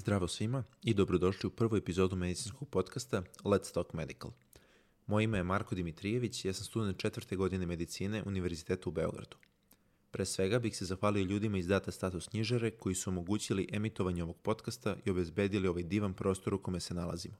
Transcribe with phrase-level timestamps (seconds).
[0.00, 4.30] Zdravo svima i dobrodošli u prvu epizodu medicinskog podcasta Let's Talk Medical.
[5.06, 9.36] Moje ime je Marko Dimitrijević ja sam student četvrte godine medicine Univerziteta u Beogradu.
[10.10, 14.36] Pre svega bih se zahvalio ljudima iz Data Status knjižare koji su omogućili emitovanje ovog
[14.36, 17.36] podcasta i obezbedili ovaj divan prostor u kome se nalazimo.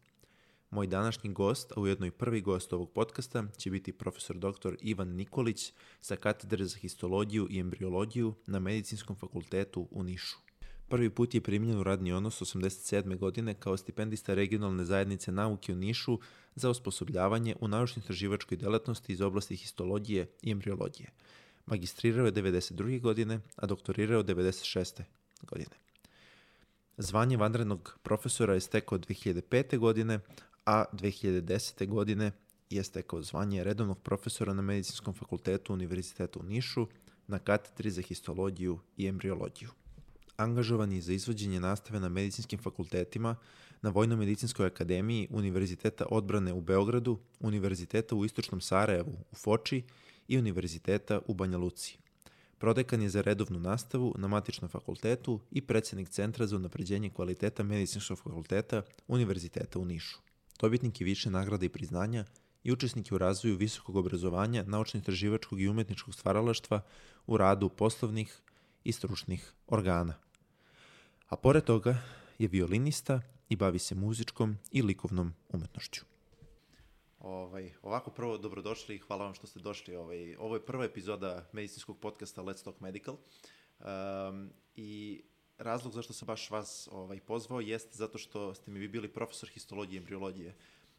[0.71, 4.77] Moj današnji gost, a ujedno i prvi gost ovog podcasta, će biti profesor dr.
[4.81, 10.50] Ivan Nikolić sa katedre za histologiju i embriologiju na Medicinskom fakultetu u Nišu.
[10.91, 13.19] Prvi put je primljen u radni odnos 87.
[13.19, 16.19] godine kao stipendista regionalne zajednice nauke u Nišu
[16.55, 21.11] za osposobljavanje u naučno-istraživačkoj delatnosti iz oblasti histologije i embriologije.
[21.67, 23.01] Magistrirao je 92.
[23.01, 25.03] godine, a doktorirao 96.
[25.43, 25.77] godine.
[26.97, 29.79] Zvanje vanrednog profesora je stekao 2005.
[29.79, 30.21] godine,
[30.67, 31.89] a 2010.
[31.89, 32.33] godine
[32.71, 36.87] je stekao zvanje redovnog profesora na Medicinskom fakultetu Univerziteta u Nišu
[37.27, 39.71] na katedri za histologiju i embriologiju
[40.41, 43.37] angažovani za izvođenje nastave na medicinskim fakultetima
[43.83, 49.83] na Vojno-medicinskoj akademiji Univerziteta odbrane u Beogradu, Univerziteta u Istočnom Sarajevu u Foči
[50.29, 51.99] i Univerziteta u Banja Luci.
[52.59, 58.19] Prodekan je za redovnu nastavu na matičnom fakultetu i predsednik Centra za unapređenje kvaliteta Medicinskog
[58.19, 60.19] fakulteta Univerziteta u Nišu.
[60.61, 62.25] Dobitnik je više nagrada i priznanja
[62.65, 66.81] i učesnik je u razvoju visokog obrazovanja, naučno-istraživačkog i umetničkog stvaralaštva
[67.27, 68.41] u radu poslovnih
[68.85, 70.30] i stručnih organa
[71.31, 71.95] a pored toga
[72.39, 76.05] je violinista i bavi se muzičkom i likovnom umetnošću.
[77.21, 79.97] Ovaj, ovako prvo dobrodošli i hvala vam što ste došli.
[79.97, 83.17] Ovaj, ovo je prva epizoda medicinskog podcasta Let's Talk Medical.
[83.79, 85.23] Um, I
[85.59, 89.49] razlog zašto sam baš vas ovaj, pozvao jeste zato što ste mi vi bili profesor
[89.49, 90.55] histologije i embriologije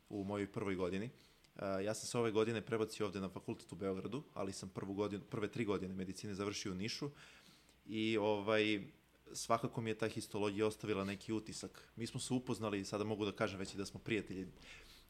[0.09, 1.09] u mojoj prvoj godini.
[1.55, 4.93] Uh, ja sam se ove godine prebacio ovde na fakultet u Beogradu, ali sam prvu
[4.93, 7.09] godinu, prve tri godine medicine završio u Nišu
[7.85, 8.81] i ovaj,
[9.33, 11.91] svakako mi je ta histologija ostavila neki utisak.
[11.95, 14.47] Mi smo se upoznali, sada mogu da kažem već i da smo prijatelji,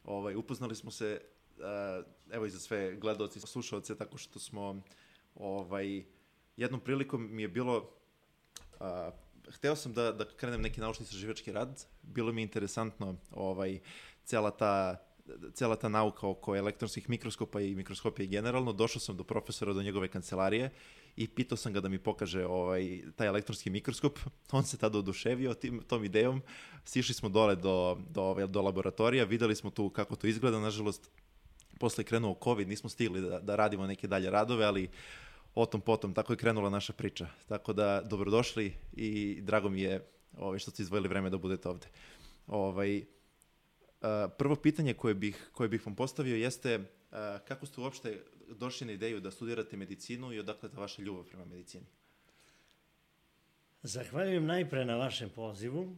[0.03, 1.22] ovaj, upoznali smo se,
[1.57, 4.81] uh, evo i za sve gledalci i slušalce, tako što smo,
[5.35, 6.03] ovaj,
[6.57, 7.78] jednom prilikom mi je bilo,
[8.79, 9.13] uh,
[9.50, 13.79] hteo sam da, da krenem neki naučni istraživački rad, bilo mi je interesantno ovaj,
[14.23, 15.06] cela ta
[15.53, 20.08] cela ta nauka oko elektronskih mikroskopa i mikroskopije generalno, došao sam do profesora, do njegove
[20.08, 20.69] kancelarije
[21.16, 24.20] i pitao sam ga da mi pokaže ovaj, taj elektronski mikroskop.
[24.52, 26.41] On se tada oduševio tim, tom idejom.
[26.86, 30.59] Sišli smo dole do, do, ovaj, do laboratorija, videli smo tu kako to izgleda.
[30.59, 31.09] Nažalost,
[31.80, 34.90] posle je krenuo COVID, nismo stigli da, da radimo neke dalje radove, ali
[35.56, 37.28] o tom potom, tako je krenula naša priča.
[37.47, 40.06] Tako da, dobrodošli i drago mi je
[40.38, 41.88] ovaj, što ste izvojili vreme da budete ovde.
[42.47, 43.03] Ovaj,
[44.38, 46.85] prvo pitanje koje bih, koje bih vam postavio jeste
[47.47, 51.45] kako ste uopšte došli na ideju da studirate medicinu i odakle ta vaša ljubav prema
[51.45, 51.85] medicini?
[53.84, 55.95] Zahvaljujem najpre na vašem pozivu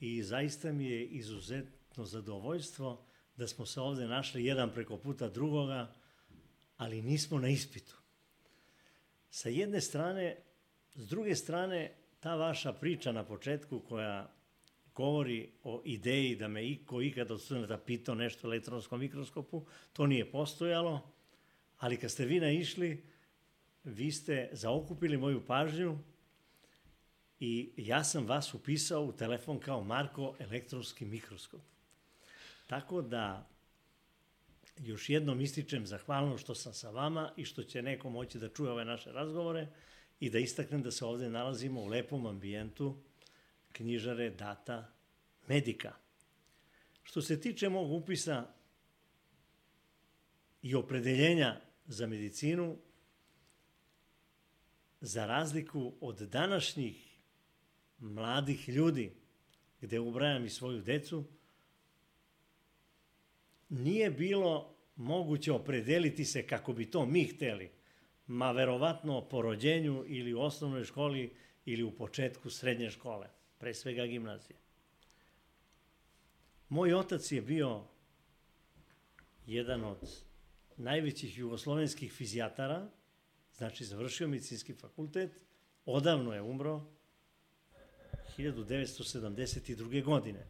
[0.00, 3.04] i zaista mi je izuzetno zadovoljstvo
[3.36, 5.94] da smo se ovde našli jedan preko puta drugoga,
[6.76, 7.96] ali nismo na ispitu.
[9.30, 10.36] Sa jedne strane,
[10.94, 14.32] s druge strane, ta vaša priča na početku koja
[14.94, 20.06] govori o ideji da me iko ikad od studenta pitao nešto o elektronskom mikroskopu, to
[20.06, 21.10] nije postojalo,
[21.78, 23.04] ali kad ste vi naišli,
[23.84, 25.98] vi ste zaokupili moju pažnju
[27.40, 31.60] i ja sam vas upisao u telefon kao Marko elektronski mikroskop.
[32.66, 33.48] Tako da
[34.78, 38.70] još jednom ističem zahvalno što sam sa vama i što će neko moći da čuje
[38.70, 39.68] ove naše razgovore
[40.20, 42.96] i da istaknem da se ovde nalazimo u lepom ambijentu
[43.72, 44.92] knjižare Data
[45.48, 45.92] Medika.
[47.02, 48.54] Što se tiče mog upisa
[50.62, 52.78] i opredeljenja za medicinu,
[55.00, 57.18] za razliku od današnjih
[57.98, 59.12] mladih ljudi,
[59.80, 61.24] gde ubrajam i svoju decu,
[63.68, 67.70] nije bilo moguće opredeliti se kako bi to mi hteli,
[68.26, 71.34] ma verovatno po rođenju ili u osnovnoj školi
[71.64, 73.28] ili u početku srednje škole,
[73.62, 74.56] pre svega gimnazije.
[76.68, 77.84] Moj otac je bio
[79.46, 79.98] jedan od
[80.76, 82.88] najvećih jugoslovenskih fizijatara,
[83.54, 85.44] znači završio medicinski fakultet,
[85.86, 86.86] odavno je umro,
[88.38, 90.04] 1972.
[90.04, 90.46] godine.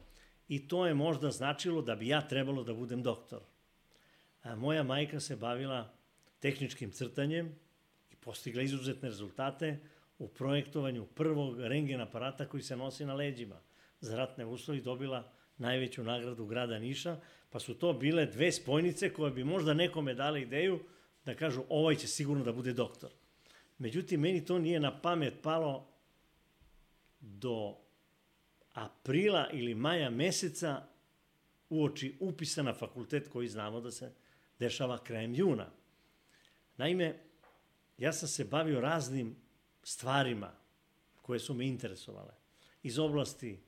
[0.49, 3.43] I to je možda značilo da bi ja trebalo da budem doktor.
[4.43, 5.95] A moja majka se bavila
[6.41, 7.55] tehničkim crtanjem
[8.11, 9.81] i postigla izuzetne rezultate
[10.23, 13.61] u projektovanju prvog rengen aparata koji se nosi na leđima.
[14.01, 17.21] Za ratne uslovi dobila najveću nagradu grada Niša,
[17.51, 20.81] pa su to bile dve spojnice koje bi možda nekome dali ideju
[21.25, 23.11] da kažu ovaj će sigurno da bude doktor.
[23.79, 25.89] Međutim, meni to nije na pamet palo
[27.21, 27.77] do
[28.73, 30.83] aprila ili maja meseca
[31.71, 34.13] uoči upisa na fakultet koji znamo da se
[34.59, 35.71] dešava krajem juna.
[36.77, 37.19] Naime,
[37.99, 39.42] ja sam se bavio raznim
[39.83, 40.53] stvarima
[41.23, 42.35] koje su me interesovale
[42.83, 43.61] iz oblasti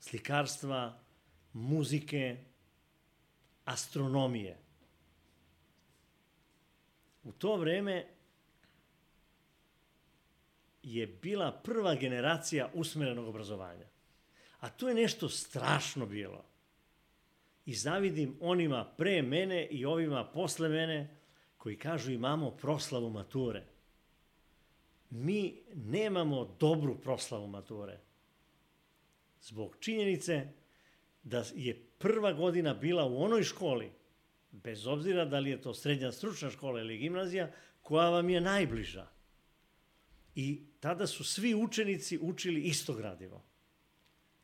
[0.00, 0.98] slikarstva,
[1.52, 2.36] muzike,
[3.64, 4.58] astronomije.
[7.24, 8.06] U to vreme
[10.82, 13.86] je bila prva generacija usmerenog obrazovanja.
[14.60, 16.44] A to je nešto strašno bilo.
[17.66, 21.16] I zavidim onima pre mene i ovima posle mene
[21.56, 23.64] koji kažu imamo proslavu mature.
[25.14, 27.98] Mi nemamo dobru proslavu mature.
[29.40, 30.48] Zbog činjenice
[31.22, 33.90] da je prva godina bila u onoj školi,
[34.50, 37.50] bez obzira da li je to srednja stručna škola ili gimnazija,
[37.82, 39.06] koja vam je najbliža.
[40.34, 43.44] I tada su svi učenici učili isto gradivo.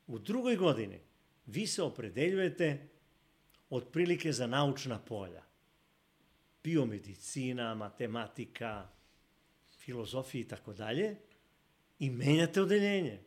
[0.07, 1.01] U drugoj godini
[1.47, 2.89] vi se opredeljujete
[3.71, 5.43] otprilike za naučna polja.
[6.65, 8.89] Biomedicina, matematika,
[9.89, 11.17] filozofija i tako dalje
[11.99, 13.21] i menjate odeljenje.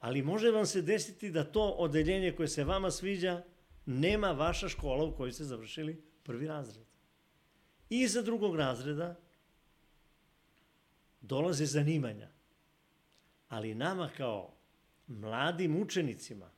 [0.00, 3.42] Ali može vam se desiti da to odeljenje koje se vama sviđa
[3.86, 6.86] nema vaša škola u kojoj ste završili prvi razred.
[7.90, 9.14] I za drugog razreda
[11.20, 12.28] dolaze zanimanja.
[13.48, 14.54] Ali nama kao
[15.06, 16.50] mladim učenicima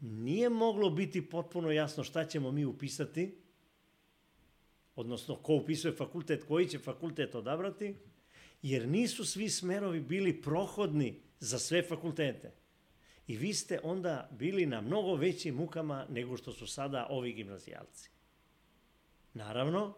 [0.00, 3.38] nije moglo biti potpuno jasno šta ćemo mi upisati,
[5.00, 7.94] odnosno ko upisuje fakultet, koji će fakultet odabrati,
[8.62, 12.52] jer nisu svi smerovi bili prohodni za sve fakultete.
[13.26, 18.10] I vi ste onda bili na mnogo većim mukama nego što su sada ovi gimnazijalci.
[19.34, 19.94] Naravno,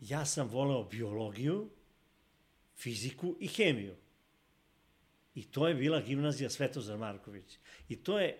[0.00, 1.70] ja sam voleo biologiju,
[2.76, 3.96] fiziku i hemiju.
[5.34, 7.58] I to je bila gimnazija Svetozar Marković.
[7.88, 8.38] I to je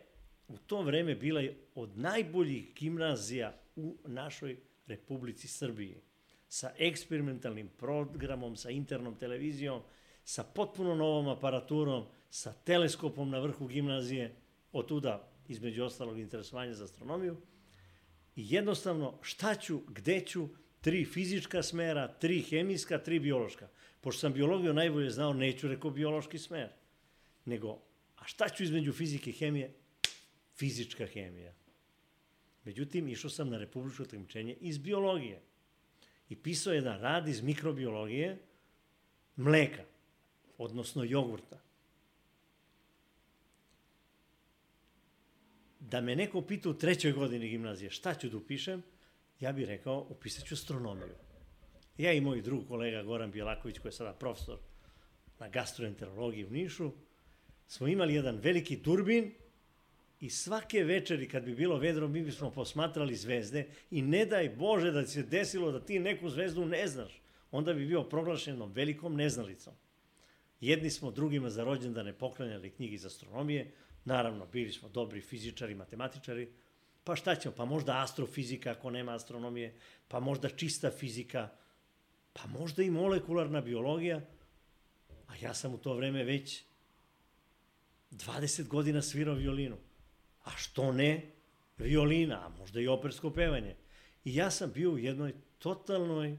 [0.49, 1.43] u to vreme bila
[1.75, 6.01] od najboljih gimnazija u našoj Republici Srbiji.
[6.49, 9.83] Sa eksperimentalnim programom, sa internom televizijom,
[10.25, 14.35] sa potpuno novom aparaturom, sa teleskopom na vrhu gimnazije,
[14.73, 17.37] od tuda, između ostalog, interesovanja za astronomiju.
[18.37, 20.49] I jednostavno, šta ću, gde ću,
[20.81, 23.69] tri fizička smera, tri hemijska, tri biološka.
[24.01, 26.69] Pošto sam biologiju najbolje znao, neću rekao biološki smer.
[27.45, 27.79] Nego,
[28.17, 29.75] a šta ću između fizike i hemije?
[30.55, 31.55] Fizička hemija.
[32.65, 35.41] Međutim, išao sam na republičko takmičenje iz biologije.
[36.29, 38.39] I pisao jedan rad iz mikrobiologije
[39.37, 39.83] mleka,
[40.59, 41.61] odnosno jogurta.
[45.81, 48.83] Da me neko pita u trećoj godini gimnazije šta ću da upišem,
[49.41, 51.15] ja bih rekao, upisat ću astronomiju.
[51.99, 54.59] Ja i moj drug kolega Goran Bijelaković, koji je sada profesor
[55.39, 56.93] na gastroenterologiji u Nišu,
[57.67, 59.35] smo imali jedan veliki turbin
[60.23, 64.91] i svake večeri kad bi bilo vedro mi bismo posmatrali zvezde i ne daj Bože
[64.91, 67.21] da se desilo da ti neku zvezdu ne znaš,
[67.51, 69.75] onda bi bio proglašenom velikom neznalicom.
[70.61, 73.73] Jedni smo drugima za rođendane poklanjali knjigi iz astronomije,
[74.05, 76.49] naravno bili smo dobri fizičari, matematičari,
[77.05, 77.55] Pa šta ćemo?
[77.55, 79.75] Pa možda astrofizika ako nema astronomije,
[80.09, 81.49] pa možda čista fizika,
[82.33, 84.21] pa možda i molekularna biologija.
[85.27, 86.63] A ja sam u to vreme već
[88.11, 89.77] 20 godina svirao violinu.
[90.45, 91.31] A što ne
[91.79, 93.77] violina, a možda i opersko pevanje.
[94.25, 96.37] I ja sam bio u jednoj totalnoj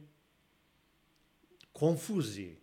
[1.72, 2.58] konfuziji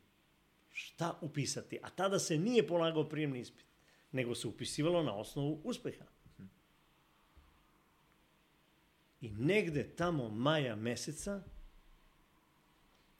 [0.70, 1.78] šta upisati.
[1.82, 3.66] A tada se nije polagao prijemni ispit,
[4.12, 6.04] nego se upisivalo na osnovu uspeha.
[9.20, 11.42] I negde tamo maja meseca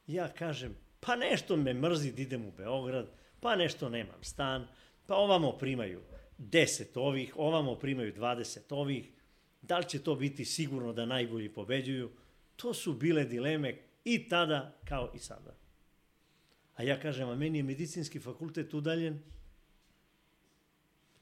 [0.07, 3.07] ja kažem, pa nešto me mrzi da idem u Beograd,
[3.39, 4.67] pa nešto nemam stan,
[5.07, 6.01] pa ovamo primaju
[6.49, 9.11] 10 ovih, ovamo primaju 20 ovih,
[9.61, 12.11] da li će to biti sigurno da najbolji pobeđuju?
[12.55, 15.55] To su bile dileme i tada kao i sada.
[16.75, 19.19] A ja kažem, a meni je medicinski fakultet udaljen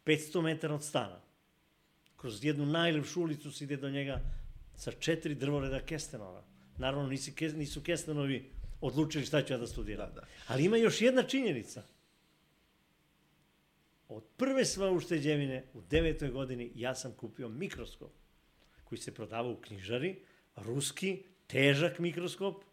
[0.06, 1.22] 500 metara od stana.
[2.18, 4.22] Kroz jednu najlepšu ulicu se ide do njega
[4.76, 6.44] sa četiri drvoreda kestenova.
[6.78, 10.10] Naravno, nisi, nisu kestenovi odlučili šta ću ja da studiram.
[10.10, 10.28] Da, da.
[10.48, 11.84] Ali ima još jedna činjenica.
[14.10, 18.12] Od prve sva ušteđevine u devetoj godini ja sam kupio mikroskop
[18.84, 20.22] koji se prodavao u knjižari,
[20.56, 22.63] ruski, težak mikroskop,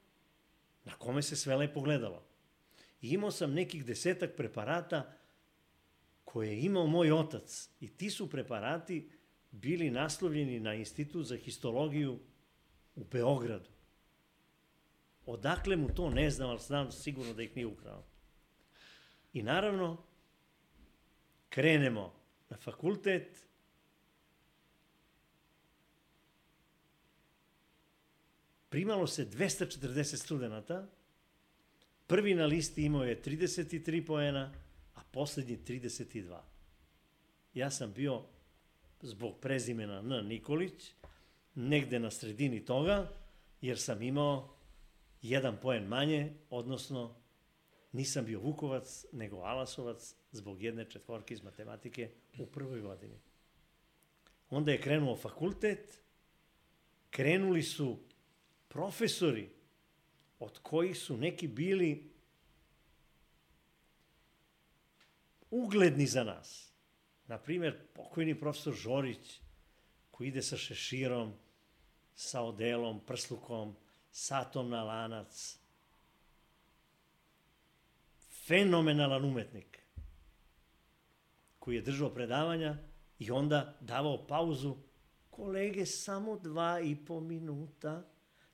[0.84, 2.22] na kome se sve lepo gledalo.
[3.02, 5.12] I imao sam nekih desetak preparata
[6.24, 7.70] koje je imao moj otac.
[7.80, 9.10] I ti su preparati
[9.50, 12.18] bili naslovljeni na Institut za histologiju
[12.96, 13.70] u Beogradu.
[15.26, 18.04] Odakle mu to ne znam, ali znam sigurno da ih nije ukrao.
[19.32, 20.05] I naravno,
[21.56, 22.12] krenemo
[22.50, 23.46] na fakultet,
[28.68, 30.86] primalo se 240 studenta,
[32.06, 34.52] prvi na listi imao je 33 poena,
[34.94, 36.40] a poslednji 32.
[37.54, 38.22] Ja sam bio
[39.00, 40.26] zbog prezimena N.
[40.26, 40.92] Nikolić,
[41.54, 43.12] negde na sredini toga,
[43.60, 44.56] jer sam imao
[45.22, 47.14] jedan poen manje, odnosno
[47.92, 53.20] nisam bio Vukovac, nego Alasovac zbog jedne četvorke iz matematike u prvoj godini.
[54.50, 56.02] Onda je krenuo fakultet,
[57.10, 57.98] krenuli su
[58.68, 59.50] profesori
[60.38, 62.12] od kojih su neki bili
[65.50, 66.72] ugledni za nas.
[67.26, 69.40] Na primjer, pokojni profesor Žorić,
[70.10, 71.32] koji ide sa šeširom,
[72.14, 73.76] sa odelom, prslukom,
[74.10, 75.58] satom na lanac.
[78.46, 79.78] Fenomenalan umetnik
[81.58, 82.76] koji je držao predavanja
[83.18, 84.76] i onda davao pauzu.
[85.30, 88.02] Kolege, samo dva i po minuta.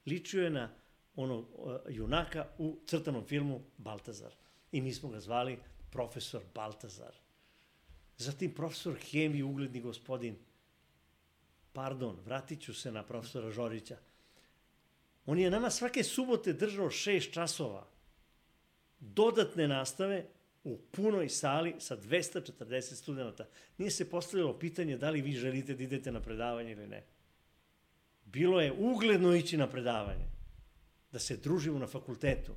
[0.07, 0.71] Ličio je na
[1.17, 1.49] onog
[1.89, 4.33] junaka u crtanom filmu Baltazar.
[4.73, 5.59] I mi smo ga zvali
[5.91, 7.15] profesor Baltazar.
[8.17, 10.37] Zatim profesor hemije, ugledni gospodin.
[11.73, 13.97] Pardon, vratit ću se na profesora Žorića.
[15.27, 17.92] On je nama svake subote držao šest časova
[19.03, 20.25] dodatne nastave
[20.65, 23.47] u punoj sali sa 240 studenta.
[23.79, 27.05] Nije se postavljalo pitanje da li vi želite da idete na predavanje ili ne.
[28.25, 30.27] Bilo je ugledno ići na predavanje,
[31.13, 32.53] da se družimo na fakultetu.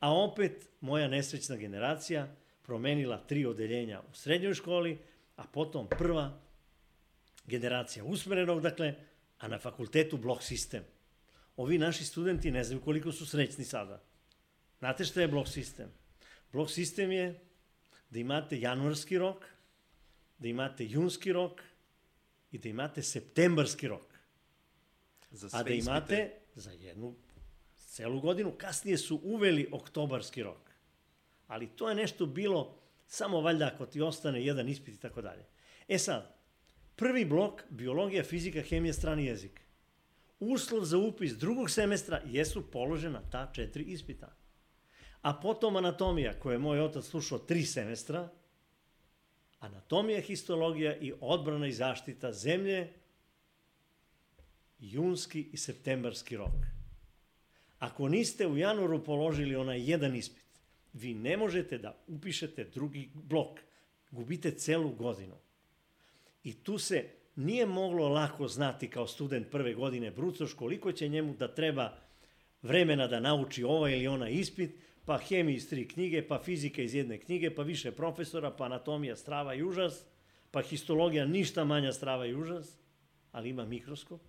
[0.00, 4.98] A opet moja nesrećna generacija promenila tri odeljenja u srednjoj školi,
[5.36, 6.40] a potom prva
[7.46, 8.94] generacija usmerenog, dakle,
[9.38, 10.82] a na fakultetu blok sistem.
[11.56, 14.02] Ovi naši studenti ne znaju koliko su srećni sada.
[14.84, 15.88] Znate šta je blok sistem?
[16.52, 17.40] Blok sistem je
[18.10, 19.44] da imate januarski rok,
[20.38, 21.62] da imate junski rok
[22.52, 24.04] i da imate septembarski rok.
[25.30, 26.40] Za A da imate ispite.
[26.54, 27.14] za jednu
[27.78, 28.52] celu godinu.
[28.58, 30.70] Kasnije su uveli oktobarski rok.
[31.46, 35.44] Ali to je nešto bilo samo valjda ako ti ostane jedan ispit i tako dalje.
[35.88, 36.36] E sad,
[36.96, 39.60] prvi blok, biologija, fizika, hemija, strani jezik.
[40.40, 44.43] Uslov za upis drugog semestra jesu položena ta četiri ispita.
[45.24, 48.28] A potom anatomija, koju je moj otac slušao tri semestra,
[49.60, 52.92] anatomija, histologija i odbrana i zaštita zemlje,
[54.80, 56.52] junski i septembarski rok.
[57.78, 60.44] Ako niste u januaru položili onaj jedan ispit,
[60.92, 63.60] vi ne možete da upišete drugi blok.
[64.10, 65.34] Gubite celu godinu.
[66.44, 67.04] I tu se
[67.36, 71.96] nije moglo lako znati kao student prve godine Brucoš koliko će njemu da treba
[72.62, 74.70] vremena da nauči ovaj ili onaj ispit,
[75.04, 79.16] pa hemija iz tri knjige, pa fizika iz jedne knjige, pa više profesora, pa anatomija
[79.16, 80.04] strava i užas,
[80.50, 82.78] pa histologija ništa manja strava i užas,
[83.32, 84.20] ali ima mikroskop,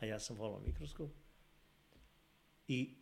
[0.00, 1.10] a ja sam volao mikroskop.
[2.68, 2.94] I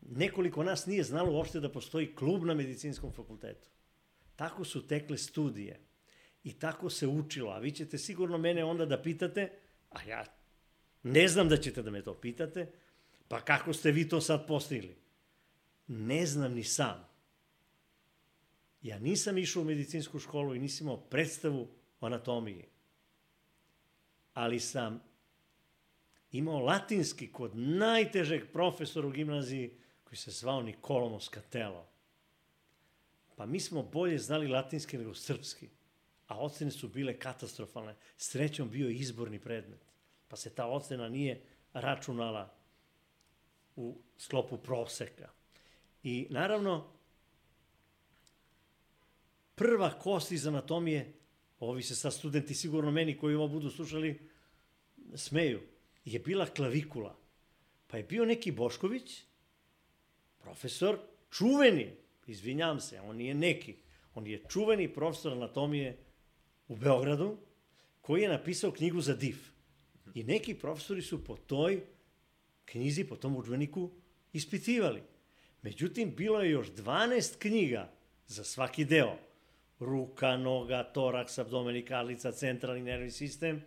[0.00, 3.68] nekoliko nas nije znalo uopšte da postoji klub na medicinskom fakultetu.
[4.36, 5.80] Tako su tekle studije
[6.44, 9.52] i tako se učilo, a vi ćete sigurno mene onda da pitate,
[9.90, 10.24] a ja
[11.02, 12.72] ne znam da ćete da me to pitate,
[13.28, 14.96] pa kako ste vi to sad postigli?
[15.86, 17.08] Ne znam ni sam.
[18.82, 21.68] Ja nisam išao u medicinsku školu i nisam imao predstavu
[22.00, 22.64] o anatomiji.
[24.34, 25.02] Ali sam
[26.32, 31.86] imao latinski kod najtežeg profesora u gimnaziji koji se zvao Nikolo Moscatello.
[33.36, 35.68] Pa mi smo bolje znali latinski nego srpski,
[36.26, 37.94] a ocene su bile katastrofalne.
[38.16, 39.80] Srećom bio izborni predmet,
[40.28, 41.42] pa se ta ocena nije
[41.72, 42.54] računala
[43.76, 45.28] u sklopu proseka.
[46.02, 46.92] I naravno,
[49.54, 51.12] prva kost iz anatomije,
[51.60, 54.20] ovi se sad studenti sigurno meni koji ovo budu slušali,
[55.14, 55.60] smeju,
[56.04, 57.16] je bila klavikula.
[57.86, 59.22] Pa je bio neki Bošković,
[60.38, 60.98] profesor,
[61.30, 61.90] čuveni,
[62.26, 63.76] izvinjam se, on nije neki,
[64.14, 65.98] on je čuveni profesor anatomije
[66.68, 67.36] u Beogradu,
[68.00, 69.36] koji je napisao knjigu za div.
[70.14, 71.82] I neki profesori su po toj
[72.66, 73.90] knjizi, po tom učbeniku
[74.32, 75.02] ispitivali.
[75.62, 77.90] Međutim, bilo je još 12 knjiga
[78.26, 79.16] za svaki deo.
[79.78, 83.62] Ruka, noga, toraks, abdomen i karlica, centralni nervni sistem,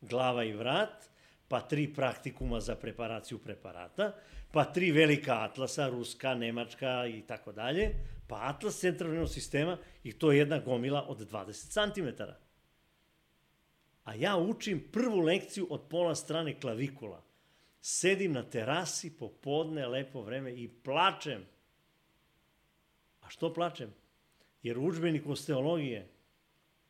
[0.00, 1.08] glava i vrat,
[1.48, 4.12] pa tri praktikuma za preparaciju preparata,
[4.52, 7.94] pa tri velika atlasa, ruska, nemačka i tako dalje,
[8.26, 12.22] pa atlas centralnog sistema i to je jedna gomila od 20 cm.
[14.04, 17.25] A ja učim prvu lekciju od pola strane klavikula.
[17.80, 21.44] Sedim na terasi popodne, lepo vreme i plačem.
[23.20, 23.94] A što plačem?
[24.66, 26.08] jer u učbeniku osteologije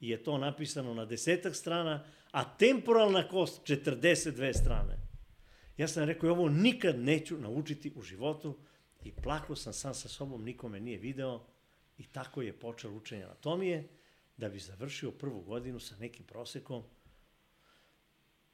[0.00, 4.98] je to napisano na desetak strana, a temporalna kost 42 strane.
[5.76, 8.58] Ja sam rekao, ovo nikad neću naučiti u životu
[9.04, 11.46] i plakao sam sam sa sobom, nikome nije video
[11.98, 13.88] i tako je počeo učenje anatomije,
[14.36, 16.82] da bi završio prvu godinu sa nekim prosekom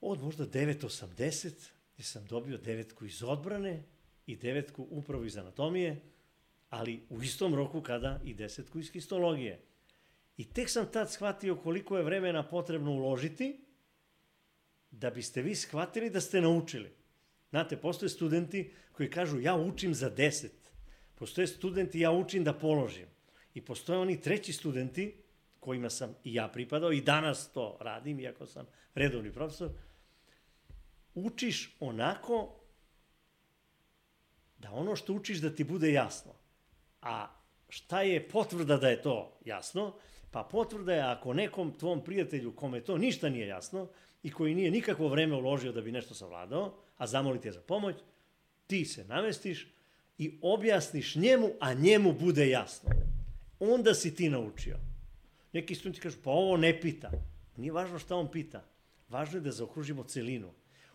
[0.01, 3.83] od možda 9.80, gde sam dobio devetku iz odbrane
[4.27, 6.01] i devetku upravo iz anatomije,
[6.71, 9.61] ali u istom roku kada i desetku iz histologije.
[10.37, 13.65] I tek sam tad shvatio koliko je vremena potrebno uložiti
[14.91, 16.93] da biste vi shvatili da ste naučili.
[17.51, 20.73] Znate, postoje studenti koji kažu ja učim za deset.
[21.15, 23.07] Postoje studenti ja učim da položim.
[23.55, 25.23] I postoje oni treći studenti
[25.61, 29.71] kojima sam i ja pripadao i danas to radim, iako sam redovni profesor,
[31.15, 32.63] učiš onako
[34.59, 36.33] da ono što učiš da ti bude jasno.
[37.03, 37.29] A
[37.69, 39.95] šta je potvrda da je to jasno?
[40.31, 43.89] Pa potvrda je ako nekom tvom prijatelju kome to ništa nije jasno
[44.23, 47.97] i koji nije nikakvo vreme uložio da bi nešto savladao, a zamolite za pomoć,
[48.67, 49.69] ti se namestiš
[50.19, 52.91] i objasniš njemu, a njemu bude jasno.
[53.59, 54.77] Onda si ti naučio.
[55.53, 57.11] Neki studenti kažu, pa ovo ne pita.
[57.57, 58.65] Nije važno šta on pita.
[59.09, 60.53] Važno je da zaokružimo celinu.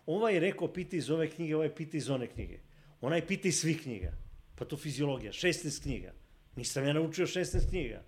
[0.08, 2.60] Ovaj rekao pita iz ove knjige, ovaj pita iz one knjige.
[3.02, 4.14] Onaj pita iz svih knjiga.
[4.56, 6.14] Pa to fiziologija, 16 knjiga.
[6.56, 8.04] Nisam ja naučio 16 knjiga.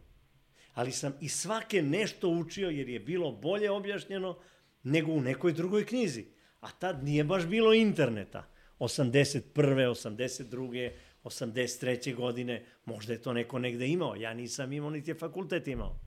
[0.74, 4.40] Ali sam i svake nešto učio jer je bilo bolje objašnjeno
[4.84, 6.26] nego u nekoj drugoj knjizi.
[6.62, 8.48] A tad nije baš bilo interneta.
[8.80, 9.44] 81.
[9.54, 10.92] 82.
[11.24, 12.16] 83.
[12.16, 16.00] godine, možda je to neko negde imao, ja nisam imao, niti je fakultet imao.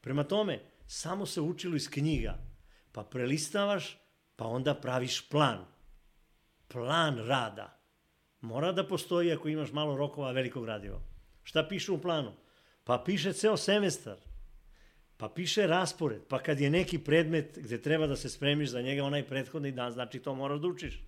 [0.00, 2.38] Prema tome, samo se učilo iz knjiga,
[2.92, 3.98] pa prelistavaš,
[4.38, 5.64] pa onda praviš plan.
[6.68, 7.80] Plan rada.
[8.40, 11.00] Mora da postoji ako imaš malo rokova velikog gradiva.
[11.42, 12.32] Šta piše u planu?
[12.84, 14.16] Pa piše ceo semestar.
[15.16, 16.22] Pa piše raspored.
[16.28, 19.92] Pa kad je neki predmet gde treba da se spremiš za njega onaj prethodni dan,
[19.92, 21.02] znači to moraš da učiš.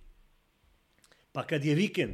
[1.31, 2.13] Pa kad je vikend,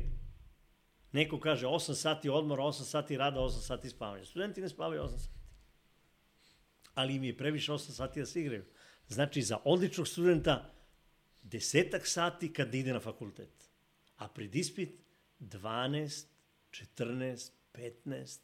[1.12, 4.25] neko kaže 8 sati odmora, 8 sati rada, 8 sati spavanja.
[4.25, 5.38] Studenti ne spavaju 8 sati.
[6.93, 8.65] Ali im je previše 8 sati da se igraju.
[9.08, 10.76] Znači, za odličnog studenta
[11.43, 13.69] desetak sati kad ide na fakultet.
[14.17, 15.02] A pred ispit
[15.39, 16.26] 12,
[16.71, 18.39] 14, 15.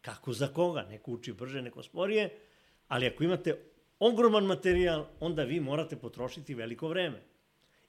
[0.00, 0.82] Kako za koga?
[0.82, 2.30] Neko uči brže, neko sporije,
[2.88, 3.58] ali ako imate
[3.98, 7.22] ogroman materijal, onda vi morate potrošiti veliko vreme.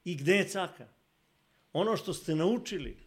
[0.06, 0.88] I gde je caka?
[1.74, 2.98] Ono što ste naučili,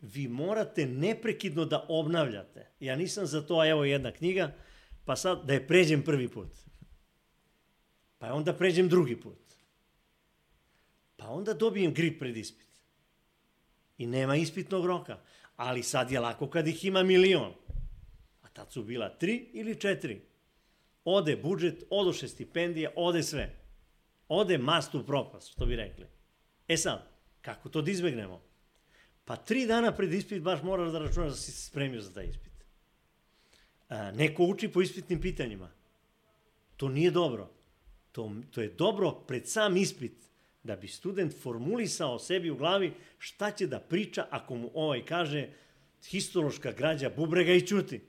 [0.00, 2.66] vi morate neprekidno da obnavljate.
[2.80, 4.54] Ja nisam za to, a evo jedna knjiga,
[5.04, 6.48] pa sad da je pređem prvi put.
[8.18, 9.43] Pa onda pređem drugi put.
[11.24, 12.66] Pa onda dobijem grip pred ispit.
[13.98, 15.18] I nema ispitnog roka.
[15.56, 17.52] Ali sad je lako kad ih ima milion.
[18.42, 20.22] A tad su bila tri ili četiri.
[21.04, 23.56] Ode budžet, odoše stipendija, ode sve.
[24.28, 26.06] Ode mast u propast, što bi rekli.
[26.68, 27.08] E sad,
[27.40, 28.42] kako to da izbegnemo?
[29.24, 32.24] Pa tri dana pred ispit baš moraš da računaš da si se spremio za taj
[32.24, 32.52] ispit.
[33.88, 35.70] A, neko uči po ispitnim pitanjima.
[36.76, 37.50] To nije dobro.
[38.12, 40.24] To, to je dobro pred sam ispit,
[40.64, 45.48] da bi student formulisao sebi u glavi šta će da priča ako mu ovaj kaže
[46.08, 48.00] histološka građa bubrega i čuti.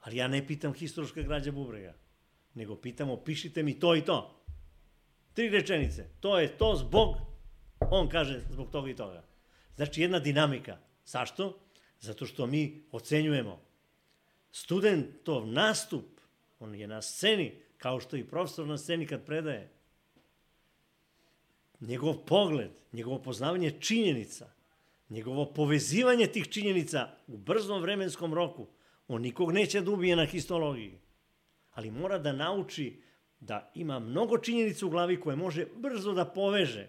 [0.00, 1.94] Ali ja ne pitam histološka građa bubrega,
[2.54, 4.44] nego pitam opišite mi to i to.
[5.32, 6.08] Tri rečenice.
[6.20, 7.16] To je to zbog,
[7.80, 9.24] on kaže zbog toga i toga.
[9.76, 10.78] Znači jedna dinamika.
[11.06, 11.58] Zašto?
[12.00, 13.62] Zato što mi ocenjujemo.
[14.52, 16.20] Studentov nastup,
[16.58, 19.75] on je na sceni, kao što i profesor na sceni kad predaje.
[21.80, 24.52] Njegov pogled, njegovo poznavanje činjenica,
[25.08, 28.66] njegovo povezivanje tih činjenica u brzom vremenskom roku,
[29.08, 30.98] on nikog neće da ubije na histologiji.
[31.70, 33.02] Ali mora da nauči
[33.40, 36.88] da ima mnogo činjenica u glavi koje može brzo da poveže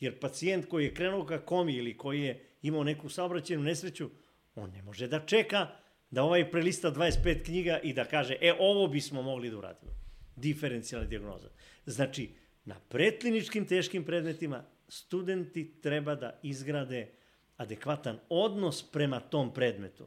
[0.00, 4.10] Jer pacijent koji je krenuo ka komi ili koji je imao neku saobraćenu nesreću,
[4.54, 5.68] on ne može da čeka
[6.10, 9.92] da ovaj prelista 25 knjiga i da kaže, e, ovo bismo mogli da uradimo.
[10.36, 11.48] Diferencijalna diagnoza.
[11.86, 12.30] Znači,
[12.66, 17.12] na prekliničkim teškim predmetima studenti treba da izgrade
[17.56, 20.06] adekvatan odnos prema tom predmetu.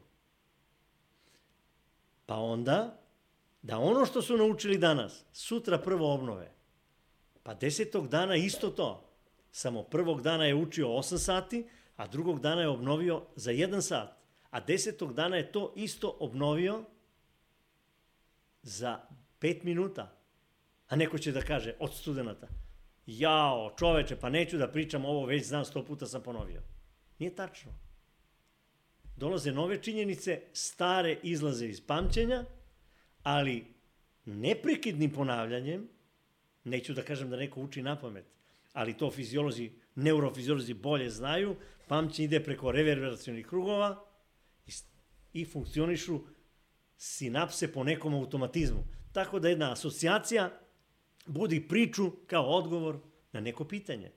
[2.26, 3.00] Pa onda,
[3.62, 6.50] da ono što su naučili danas, sutra prvo obnove.
[7.42, 9.10] Pa desetog dana isto to.
[9.52, 14.08] Samo prvog dana je učio 8 sati, a drugog dana je obnovio za 1 sat.
[14.50, 16.84] A desetog dana je to isto obnovio
[18.62, 19.00] za
[19.40, 20.19] 5 minuta.
[20.90, 22.48] A neko će da kaže od studenta,
[23.06, 26.62] jao, čoveče, pa neću da pričam ovo, već znam, sto puta sam ponovio.
[27.18, 27.72] Nije tačno.
[29.16, 32.44] dolaze nove činjenice, stare izlaze iz pamćenja,
[33.22, 33.64] ali
[34.24, 35.88] neprekidnim ponavljanjem,
[36.64, 38.24] neću da kažem da neko uči na pamet,
[38.72, 41.56] ali to fiziolozi, neurofiziolozi bolje znaju,
[41.88, 44.04] pamćenje ide preko reverberacionih krugova
[44.66, 44.70] i,
[45.32, 46.20] i funkcionišu
[46.96, 48.84] sinapse po nekom automatizmu.
[49.12, 50.50] Tako da jedna asocijacija
[51.26, 52.98] budi priču kao odgovor
[53.32, 54.10] na neko pitanje.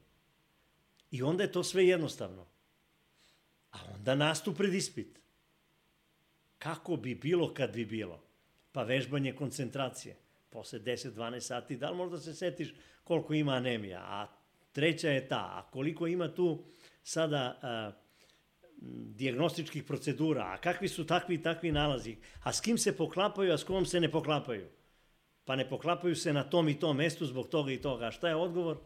[1.11, 2.47] I onda je to sve jednostavno.
[3.71, 5.19] A onda nastup pred ispit.
[6.57, 8.23] Kako bi bilo kad bi bilo?
[8.71, 10.15] Pa vežbanje koncentracije.
[10.49, 13.99] Posle 10-12 sati, da li možda se setiš koliko ima anemija?
[13.99, 14.27] A
[14.71, 16.63] treća je ta, a koliko ima tu
[17.03, 17.91] sada a,
[19.15, 23.57] diagnostičkih procedura, a kakvi su takvi i takvi nalazi, a s kim se poklapaju, a
[23.57, 24.67] s kom se ne poklapaju.
[25.45, 28.05] Pa ne poklapaju se na tom i tom mestu zbog toga i toga.
[28.05, 28.77] A šta je odgovor?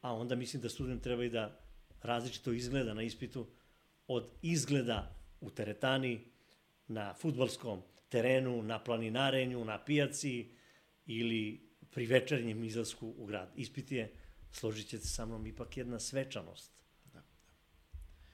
[0.00, 1.60] A onda mislim da student treba i da
[2.02, 3.46] različito izgleda na ispitu
[4.06, 6.24] od izgleda u teretani,
[6.88, 10.50] na futbalskom terenu, na planinarenju, na pijaci
[11.06, 13.52] ili pri večernjem izlasku u grad.
[13.56, 14.12] Ispit je,
[14.52, 16.72] složit ćete sa mnom, ipak jedna svečanost.
[17.04, 17.24] Da, da.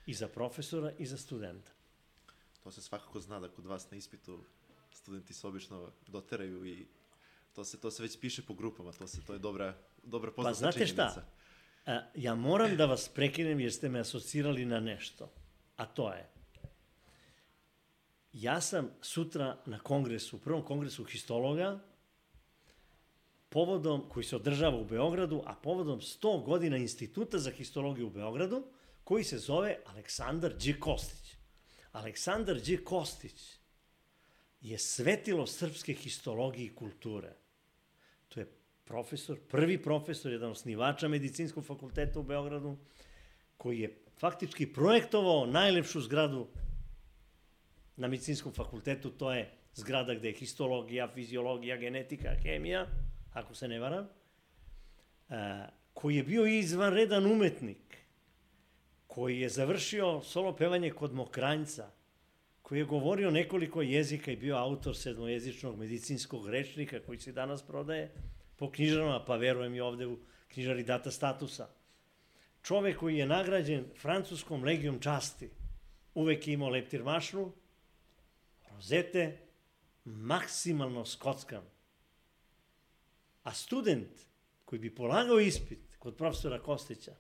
[0.06, 1.70] I za profesora i za studenta.
[2.62, 4.44] To se svakako zna da kod vas na ispitu
[5.06, 6.86] studenti se obično doteraju i
[7.52, 10.54] to se, to se već piše po grupama, to, se, to je dobra, dobra poznata
[10.54, 11.10] pa, znate činjenica.
[11.10, 11.24] šta?
[11.86, 15.30] A, ja moram da vas prekinem jer ste me asocirali na nešto,
[15.76, 16.28] a to je
[18.32, 21.78] ja sam sutra na kongresu, prvom kongresu histologa,
[23.48, 28.64] povodom, koji se održava u Beogradu, a povodom 100 godina Instituta za histologiju u Beogradu,
[29.04, 30.80] koji se zove Aleksandar Đ.
[30.80, 31.36] Kostić.
[31.92, 32.84] Aleksandar Đ.
[32.84, 33.65] Kostić
[34.70, 37.32] je svetilo srpske histologije i kulture.
[38.28, 38.46] To je
[38.84, 42.76] profesor, prvi profesor, jedan osnivača medicinskog fakulteta u Beogradu,
[43.56, 46.46] koji je faktički projektovao najlepšu zgradu
[47.96, 52.86] na medicinskom fakultetu, to je zgrada gde je histologija, fiziologija, genetika, hemija,
[53.32, 54.08] ako se ne varam,
[55.94, 57.96] koji je bio izvanredan umetnik,
[59.06, 61.90] koji je završio solo pevanje kod Mokranjca,
[62.66, 68.12] koji je govorio nekoliko jezika i bio autor sedmojezičnog medicinskog rečnika koji se danas prodaje
[68.56, 71.68] po knjižarama, pa verujem i ovde u knjižari data statusa.
[72.62, 75.50] Čovek koji je nagrađen francuskom legijom časti,
[76.14, 77.52] uvek je imao leptir mašnu,
[78.72, 79.38] rozete,
[80.04, 81.62] maksimalno skockan.
[83.42, 84.26] A student
[84.64, 87.14] koji bi polagao ispit kod profesora Kostića,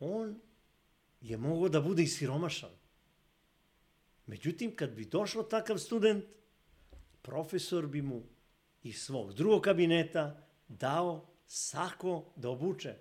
[0.00, 0.40] on
[1.20, 2.87] je mogao da bude i siromašan.
[4.28, 6.24] Međutim, kad bi došao takav student,
[7.22, 8.22] profesor bi mu
[8.82, 12.94] iz svog drugog kabineta dao sako da obuče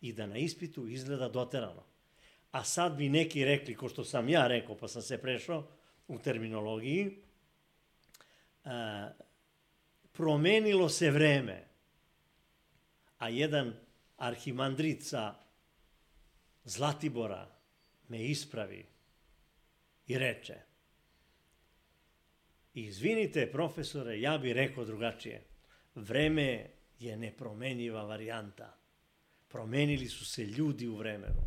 [0.00, 1.82] i da na ispitu izgleda doterano.
[2.50, 5.68] A sad bi neki rekli, ko što sam ja rekao, pa sam se prešao
[6.08, 7.18] u terminologiji,
[8.64, 9.10] a,
[10.12, 11.68] promenilo se vreme,
[13.18, 13.74] a jedan
[14.16, 15.34] arhimandrica
[16.64, 17.48] Zlatibora
[18.08, 18.91] me ispravi
[20.06, 20.54] i reče,
[22.74, 25.44] izvinite profesore, ja bih rekao drugačije,
[25.94, 28.76] vreme je nepromenjiva varijanta.
[29.48, 31.42] Promenili su se ljudi u vremenu.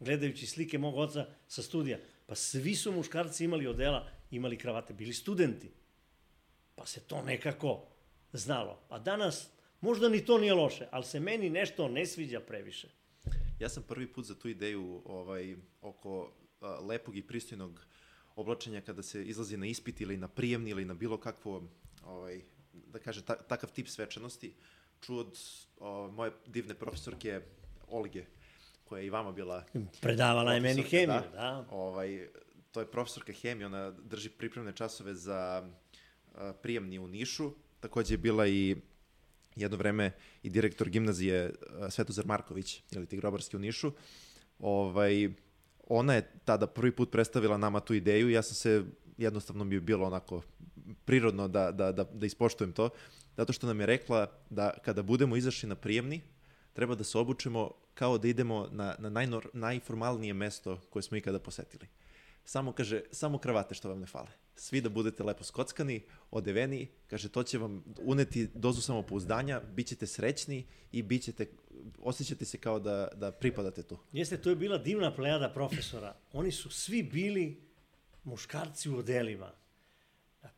[0.00, 5.12] Gledajući slike mog oca sa studija, pa svi su muškarci imali odela, imali kravate, bili
[5.12, 5.70] studenti.
[6.74, 7.86] Pa se to nekako
[8.32, 8.80] znalo.
[8.88, 12.88] A danas možda ni to nije loše, ali se meni nešto ne sviđa previše.
[13.58, 16.32] Ja sam prvi put za tu ideju ovaj, oko
[16.62, 17.80] lepog i pristojnog
[18.36, 21.68] oblačenja kada se izlazi na ispit ili na prijemni ili na bilo kakvo,
[22.04, 22.40] ovaj,
[22.72, 24.54] da kaže, ta, takav tip svečanosti,
[25.00, 25.38] čuo od
[25.78, 27.40] o, moje divne profesorke
[27.88, 28.24] Olge,
[28.84, 29.64] koja je i vama bila...
[30.00, 31.30] Predavala je meni hemiju, da.
[31.34, 31.66] da.
[31.70, 32.28] Ovaj,
[32.72, 35.68] to je profesorka hemije, ona drži pripremne časove za
[36.34, 38.76] a, prijemni u Nišu, takođe je bila i
[39.56, 41.54] jedno vreme i direktor gimnazije
[41.90, 43.92] Svetozar Marković, ili ti grobarski u Nišu.
[44.58, 45.28] Ovaj,
[45.88, 48.84] ona je tada prvi put predstavila nama tu ideju ja sam se,
[49.18, 50.42] jednostavno mi je bilo onako
[51.04, 52.90] prirodno da, da, da, da ispoštujem to,
[53.36, 56.20] zato što nam je rekla da kada budemo izašli na prijemni,
[56.72, 61.38] treba da se obučemo kao da idemo na, na najnor, najformalnije mesto koje smo ikada
[61.38, 61.86] posetili.
[62.44, 64.28] Samo kaže, samo kravate što vam ne fale.
[64.56, 70.06] Svi da budete lepo skockani, odeveni, kaže, to će vam uneti dozu samopouzdanja, bit ćete
[70.06, 71.46] srećni i bit ćete
[71.98, 73.98] osjećate se kao da, da pripadate tu.
[74.12, 76.16] Jeste, to je bila divna plejada profesora.
[76.32, 77.62] Oni su svi bili
[78.24, 79.52] muškarci u odelima.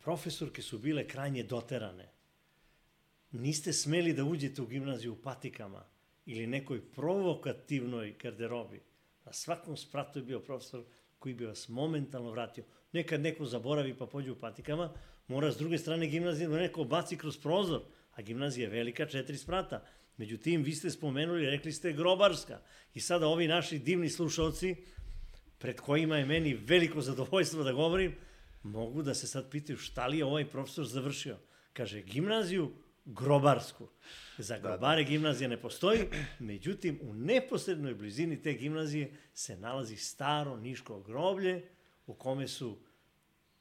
[0.02, 2.08] Profesorke su bile krajnje doterane.
[3.30, 5.84] Niste smeli da uđete u gimnaziju u patikama
[6.26, 8.82] ili nekoj provokativnoj garderobi.
[9.24, 10.84] Na svakom spratu je bio profesor
[11.24, 12.64] koji bi vas momentalno vratio.
[12.92, 14.92] Nekad neko zaboravi pa pođe u patikama,
[15.28, 17.80] mora s druge strane gimnazije da neko baci kroz prozor,
[18.12, 19.84] a gimnazija je velika, četiri sprata.
[20.16, 22.60] Međutim, vi ste spomenuli, rekli ste grobarska.
[22.94, 24.76] I sada ovi naši divni slušalci,
[25.58, 28.16] pred kojima je meni veliko zadovoljstvo da govorim,
[28.62, 31.38] mogu da se sad pitaju šta li je ovaj profesor završio.
[31.72, 32.72] Kaže, gimnaziju
[33.04, 33.88] grobarsku.
[34.38, 35.10] Za grobare da, da.
[35.10, 41.68] gimnazija ne postoji, međutim, u neposrednoj blizini te gimnazije se nalazi staro niško groblje
[42.06, 42.78] u kome su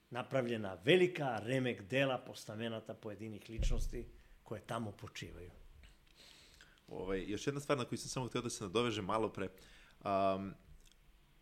[0.10, 4.06] napravljena velika remek dela postamenata pojedinih ličnosti
[4.44, 5.52] koje tamo počivaju.
[6.88, 9.50] Ovaj, još jedna stvar na koju sam samo htio da se nadoveže malo pre.
[10.04, 10.54] Um,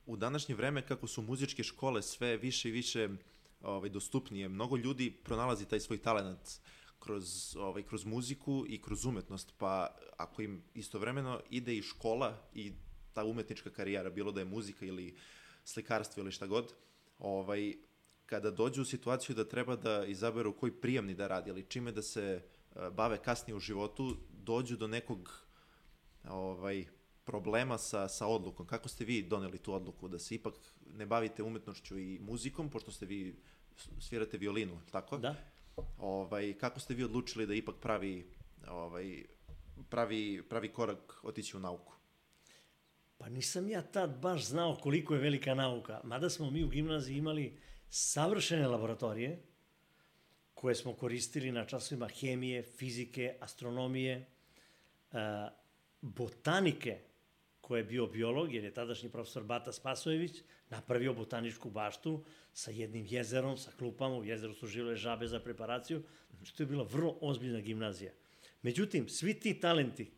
[0.05, 3.09] u današnje vreme, kako su muzičke škole sve više i više
[3.61, 6.59] ovaj, dostupnije, mnogo ljudi pronalazi taj svoj talent
[7.03, 12.73] kroz, ovaj, kroz muziku i kroz umetnost, pa ako im istovremeno ide i škola i
[13.13, 15.15] ta umetnička karijera, bilo da je muzika ili
[15.63, 16.73] slikarstvo ili šta god,
[17.19, 17.73] ovaj,
[18.25, 22.01] kada dođu u situaciju da treba da izaberu koji prijemni da radi, ali čime da
[22.01, 25.45] se eh, bave kasnije u životu, dođu do nekog
[26.29, 26.85] ovaj,
[27.23, 28.67] problema sa, sa odlukom.
[28.67, 30.53] Kako ste vi doneli tu odluku da se ipak
[30.93, 33.35] ne bavite umetnošću i muzikom, pošto ste vi
[33.99, 35.17] svirate violinu, tako?
[35.17, 35.35] Da.
[35.97, 38.31] Ovaj, kako ste vi odlučili da ipak pravi,
[38.67, 39.23] ovaj,
[39.89, 41.93] pravi, pravi korak otići u nauku?
[43.17, 46.01] Pa nisam ja tad baš znao koliko je velika nauka.
[46.03, 47.57] Mada smo mi u gimnaziji imali
[47.89, 49.43] savršene laboratorije
[50.53, 54.27] koje smo koristili na časovima hemije, fizike, astronomije,
[55.11, 55.17] e,
[56.01, 56.99] botanike,
[57.71, 63.05] ko je bio biolog, jer je tadašnji profesor Bata Spasojević napravio botaničku baštu sa jednim
[63.09, 67.17] jezerom, sa klupama, u jezeru su živele žabe za preparaciju, znači to je bila vrlo
[67.21, 68.11] ozbiljna gimnazija.
[68.61, 70.11] Međutim, svi ti talenti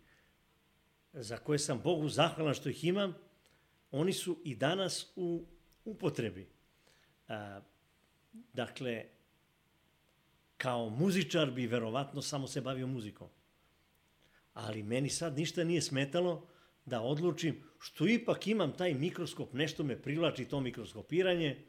[1.13, 3.13] za koje sam Bogu zahvalan što ih imam,
[3.91, 5.45] oni su i danas u
[5.85, 6.47] upotrebi.
[7.27, 7.61] A,
[8.53, 9.05] dakle,
[10.57, 13.29] kao muzičar bi verovatno samo se bavio muzikom.
[14.53, 16.47] Ali meni sad ništa nije smetalo
[16.85, 21.65] da odlučim, što ipak imam taj mikroskop, nešto me privlači to mikroskopiranje,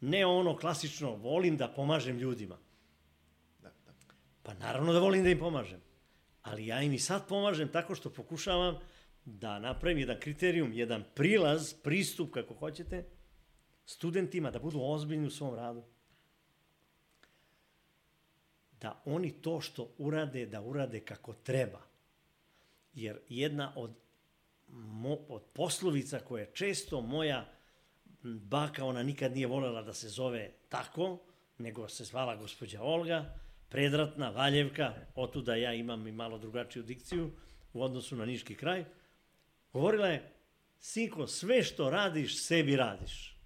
[0.00, 2.58] ne ono klasično, volim da pomažem ljudima.
[3.62, 3.92] Da, da.
[4.42, 5.80] Pa naravno da volim da im pomažem.
[6.42, 8.78] Ali ja im i sad pomažem tako što pokušavam
[9.24, 13.04] da napravim jedan kriterijum, jedan prilaz, pristup, kako hoćete,
[13.86, 15.82] studentima da budu ozbiljni u svom radu.
[18.80, 21.89] Da oni to što urade, da urade kako treba.
[22.92, 23.90] Jer jedna od,
[24.68, 27.52] mo, od poslovica koja je često moja
[28.22, 31.18] baka, ona nikad nije volela da se zove tako,
[31.58, 33.34] nego se zvala gospođa Olga,
[33.68, 37.30] predratna, Valjevka, otuda ja imam i malo drugačiju dikciju
[37.72, 38.84] u odnosu na Niški kraj,
[39.72, 40.32] govorila je,
[40.80, 43.36] sinko, sve što radiš, sebi radiš.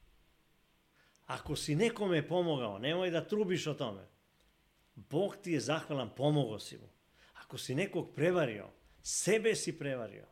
[1.26, 4.07] Ako si nekome pomogao, nemoj da trubiš o tome.
[4.94, 6.88] Bog ti je zahvalan, pomogao si mu.
[7.35, 8.68] Ako si nekog prevario,
[9.06, 10.26] Sebe si prevario.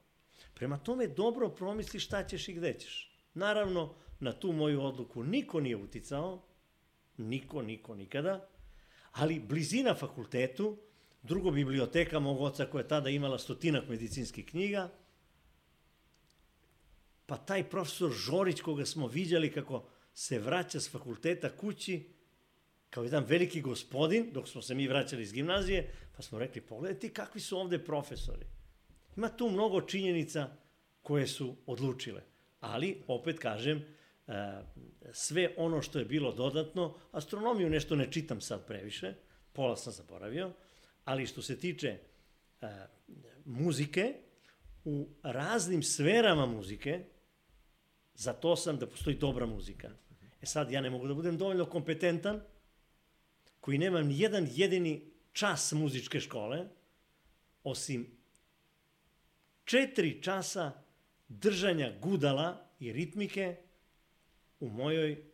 [0.54, 3.18] Prema tome dobro promisli šta ćeš i gde ćeš.
[3.34, 6.42] Naravno, na tu moju odluku niko nije uticao,
[7.16, 8.48] niko, niko, nikada,
[9.12, 10.78] ali blizina fakultetu,
[11.22, 14.90] drugo biblioteka mog oca koja je tada imala stotinak medicinskih knjiga,
[17.26, 22.08] pa taj profesor Žorić koga smo viđali kako se vraća s fakulteta kući,
[22.90, 26.98] kao jedan veliki gospodin, dok smo se mi vraćali iz gimnazije, pa smo rekli, pogledaj
[26.98, 28.46] ti kakvi su ovde profesori.
[29.16, 30.50] Ima tu mnogo činjenica
[31.02, 32.22] koje su odlučile.
[32.60, 33.84] Ali, opet kažem,
[34.26, 34.62] e,
[35.12, 39.14] sve ono što je bilo dodatno, astronomiju nešto ne čitam sad previše,
[39.52, 40.52] pola sam zaboravio,
[41.04, 41.88] ali što se tiče
[42.60, 42.66] e,
[43.44, 44.14] muzike,
[44.84, 47.04] u raznim sferama muzike,
[48.14, 49.90] za to sam da postoji dobra muzika.
[50.42, 52.40] E sad, ja ne mogu da budem dovoljno kompetentan,
[53.60, 56.68] koji nemam ni jedan jedini čas muzičke škole,
[57.64, 58.21] osim
[59.64, 60.72] četiri časa
[61.28, 63.56] držanja gudala i ritmike
[64.60, 65.24] u mojoj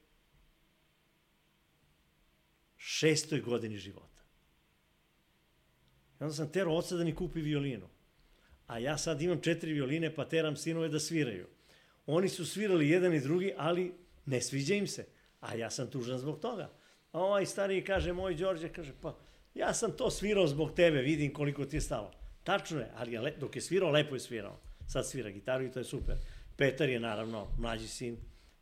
[2.76, 4.22] šestoj godini života.
[6.20, 7.88] I onda sam terao oca da mi kupi violinu.
[8.66, 11.46] A ja sad imam četiri violine pa teram sinove da sviraju.
[12.06, 13.94] Oni su svirali jedan i drugi, ali
[14.26, 15.06] ne sviđa im se.
[15.40, 16.72] A ja sam tužan zbog toga.
[17.12, 19.18] A ovaj stariji kaže, moj Đorđe, kaže, pa
[19.54, 22.12] ja sam to svirao zbog tebe, vidim koliko ti je stalo.
[22.48, 24.56] Tačno je, ali je dok je svirao, lepo je svirao.
[24.86, 26.16] Sad svira gitaru i to je super.
[26.56, 28.16] Petar je naravno mlađi sin,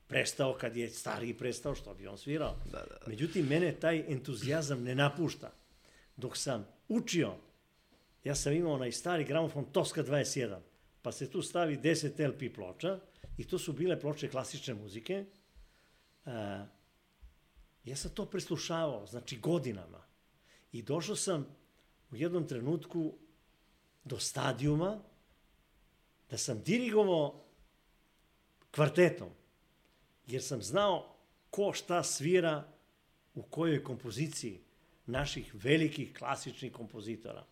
[0.06, 2.56] prestao kad je stariji prestao, što bi on svirao.
[2.64, 3.06] Da, da, da.
[3.06, 5.52] Međutim, mene taj entuzijazam ne napušta.
[6.16, 7.34] Dok sam učio,
[8.24, 10.58] ja sam imao onaj stari gramofon Tosca 21,
[11.02, 13.00] pa se tu stavi 10 LP ploča,
[13.36, 15.24] I to su bile ploče klasične muzike.
[16.24, 16.32] Uh,
[17.84, 20.02] ja sam to preslušavao, znači godinama.
[20.72, 21.46] I došao sam
[22.10, 23.18] u jednom trenutku
[24.06, 24.98] do stadijuma
[26.30, 27.44] da sam dirigovao
[28.70, 29.28] kvartetom,
[30.26, 31.16] jer sam znao
[31.50, 32.64] ko šta svira
[33.34, 34.60] u kojoj kompoziciji
[35.06, 37.44] naših velikih klasičnih kompozitora.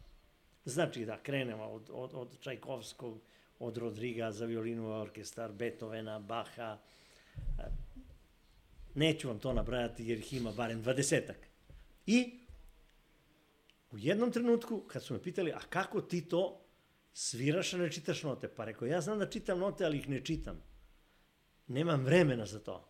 [0.64, 3.20] Znači da krenemo od, od, od Čajkovskog,
[3.58, 6.78] od Rodriga za violinu orkestar, Beethovena, Baha.
[8.94, 11.36] Neću vam to nabrajati jer ih ima barem dvadesetak.
[12.06, 12.43] I
[13.94, 16.60] u jednom trenutku, kad su me pitali, a kako ti to
[17.12, 18.48] sviraš, a ne čitaš note?
[18.48, 20.62] Pa rekao, ja znam da čitam note, ali ih ne čitam.
[21.66, 22.88] Nemam vremena za to.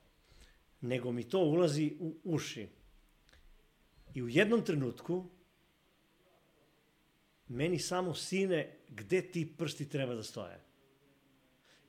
[0.80, 2.68] Nego mi to ulazi u uši.
[4.14, 5.30] I u jednom trenutku
[7.48, 10.60] meni samo sine gde ti prsti treba da stoje.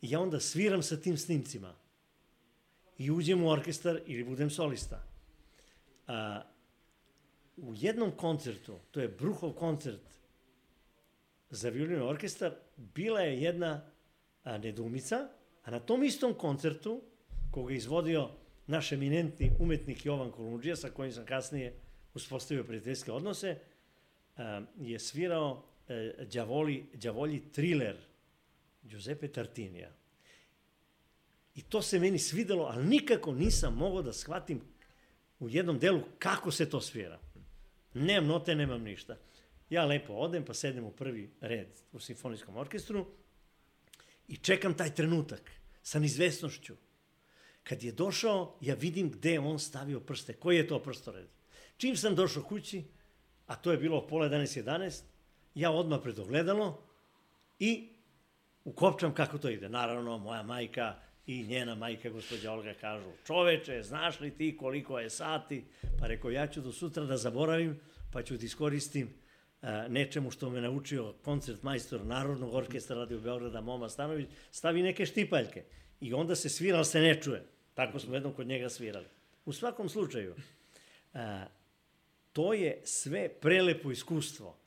[0.02, 1.76] I ja onda sviram sa tim snimcima.
[2.98, 5.04] I uđem u orkestar ili budem solista.
[6.08, 6.42] A,
[7.58, 10.02] u jednom koncertu, to je Bruhov koncert
[11.50, 13.82] za violinu orkestar, bila je jedna
[14.44, 15.28] a, nedumica,
[15.64, 17.02] a na tom istom koncertu,
[17.52, 18.30] koga je izvodio
[18.68, 21.74] naš eminentni umetnik Jovan Kolundžija, sa kojim sam kasnije
[22.14, 23.58] uspostavio prijateljske odnose,
[24.80, 25.64] je svirao
[26.34, 27.98] Đavoli, Đavolji thriller
[28.84, 29.92] Giuseppe Tartinija.
[31.56, 34.62] I to se meni svidelo, ali nikako nisam mogao da shvatim
[35.40, 37.20] u jednom delu kako se to svira.
[37.96, 39.16] Nemam note, nemam ništa.
[39.70, 43.06] Ja lepo odem, pa sedem u prvi red u simfonijskom orkestru
[44.28, 45.52] i čekam taj trenutak
[45.84, 46.76] sa nizvesnošću.
[47.64, 51.28] Kad je došao, ja vidim gde je on stavio prste, koji je to prstored.
[51.78, 52.84] Čim sam došao kući,
[53.48, 55.04] a to je bilo pola 11, 11,
[55.56, 56.84] ja odmah pred ogledalo
[57.60, 57.90] i
[58.64, 59.70] ukopčam kako to ide.
[59.70, 60.96] Naravno, moja majka
[61.28, 65.64] i njena majka, gospođa Olga, kažu, čoveče, znaš li ti koliko je sati?
[66.00, 67.80] Pa rekao, ja ću do sutra da zaboravim,
[68.12, 73.62] pa ću da iskoristim uh, nečemu što me naučio koncert majstor Narodnog orkestra Radio Beograda
[73.62, 75.64] Moma Stanović, stavi neke štipaljke.
[76.02, 77.46] I onda se svira, ali se ne čuje.
[77.74, 79.08] Tako smo jednom kod njega svirali.
[79.46, 80.36] U svakom slučaju,
[81.14, 81.20] uh,
[82.34, 84.58] to je sve prelepo iskustvo.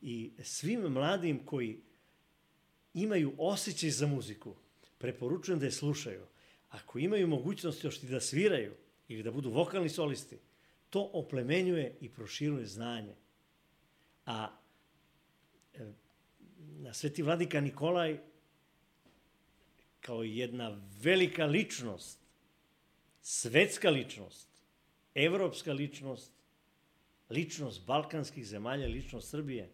[0.00, 1.80] I svim mladim koji
[2.94, 4.56] imaju osjećaj za muziku,
[4.98, 6.26] preporučujem da je slušaju.
[6.68, 8.74] Ako imaju mogućnost još i da sviraju
[9.08, 10.38] ili da budu vokalni solisti,
[10.90, 13.14] to oplemenjuje i proširuje znanje.
[14.26, 14.48] A
[15.74, 15.92] e,
[16.58, 18.18] na Sveti Vladika Nikolaj
[20.00, 22.18] kao jedna velika ličnost,
[23.22, 24.48] svetska ličnost,
[25.14, 26.32] evropska ličnost,
[27.30, 29.70] ličnost balkanskih zemalja, ličnost Srbije,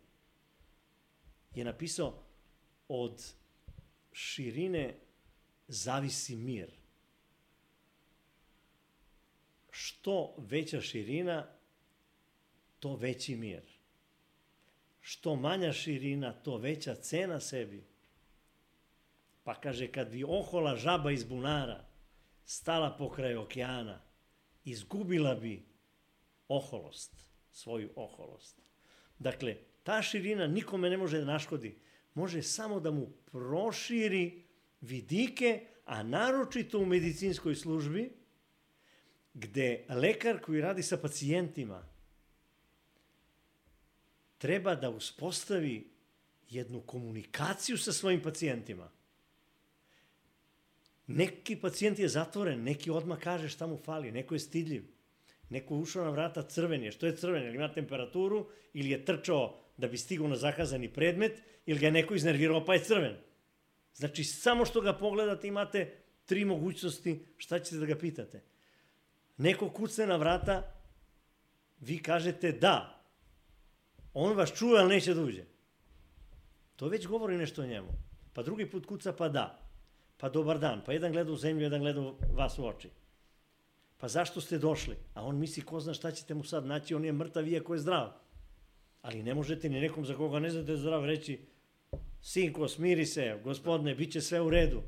[1.54, 2.22] je napisao
[2.88, 3.32] od
[4.12, 4.94] širine
[5.72, 6.70] zavisi mir.
[9.70, 11.46] Što veća širina,
[12.80, 13.62] to veći mir.
[15.00, 17.84] Što manja širina, to veća cena sebi.
[19.44, 21.84] Pa kaže, kad bi ohola žaba iz bunara
[22.44, 24.00] stala pokraj okeana,
[24.64, 25.64] izgubila bi
[26.48, 27.12] oholost
[27.52, 28.62] svoju oholost.
[29.18, 31.78] Dakle, ta širina nikome ne može da naškodi,
[32.14, 34.51] može samo da mu proširi
[34.82, 38.12] vidike, a naročito u medicinskoj službi,
[39.34, 41.92] gde lekar koji radi sa pacijentima
[44.38, 45.90] treba da uspostavi
[46.50, 48.90] jednu komunikaciju sa svojim pacijentima.
[51.06, 54.84] Neki pacijent je zatvoren, neki odmah kaže šta mu fali, neko je stidljiv.
[55.48, 56.92] Neko ušao na vrata crven je.
[56.92, 57.46] Što je crven?
[57.46, 61.92] Ili ima temperaturu ili je trčao da bi stigao na zakazani predmet ili ga je
[61.92, 63.16] neko iznervirao pa je crven.
[63.94, 68.42] Znači, samo što ga pogledate imate tri mogućnosti šta ćete da ga pitate.
[69.36, 70.74] Neko kucne na vrata,
[71.80, 73.04] vi kažete da.
[74.14, 75.44] On vas čuje, ali neće da uđe.
[76.76, 77.88] To već govori nešto o njemu.
[78.32, 79.58] Pa drugi put kuca, pa da.
[80.16, 80.82] Pa dobar dan.
[80.86, 82.00] Pa jedan gleda u zemlju, jedan gleda
[82.34, 82.88] vas u oči
[84.02, 84.96] pa zašto ste došli?
[85.14, 87.80] A on misli, ko zna šta ćete mu sad naći, on je mrtav iako je
[87.80, 88.10] zdrav.
[89.02, 91.38] Ali ne možete ni nekom za koga ne znate zdrav reći,
[92.22, 94.82] sinko, smiri se, gospodine, bit će sve u redu.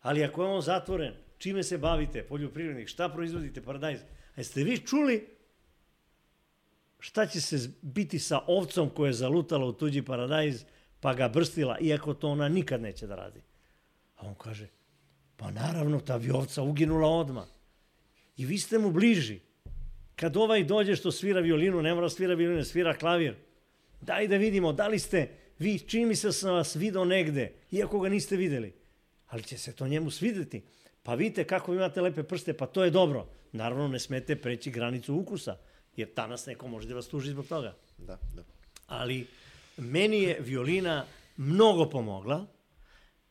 [0.00, 4.00] Ali ako je on zatvoren, čime se bavite, poljoprivrednik, šta proizvodite, paradajz?
[4.36, 5.28] A jeste vi čuli
[6.98, 10.64] šta će se biti sa ovcom koja je zalutala u tuđi paradajz,
[11.00, 13.40] pa ga brstila, iako to ona nikad neće da radi?
[14.16, 14.68] A on kaže,
[15.36, 17.46] pa naravno, ta bi ovca uginula odmah.
[18.36, 19.40] I vi ste mu bliži.
[20.16, 23.34] Kad ovaj dođe što svira violinu, ne mora svira violinu, svira klavir.
[24.00, 25.28] Daj da vidimo, da li ste
[25.60, 28.72] vi, čini mi se da sam vas video negde, iako ga niste videli.
[29.30, 30.62] ali će se to njemu svideti.
[31.02, 33.28] Pa vidite kako imate lepe prste, pa to je dobro.
[33.52, 35.56] Naravno, ne smete preći granicu ukusa,
[35.96, 37.76] jer danas neko može da vas tuži zbog toga.
[37.98, 38.42] Da, da.
[38.86, 39.26] Ali
[39.76, 41.06] meni je violina
[41.36, 42.46] mnogo pomogla,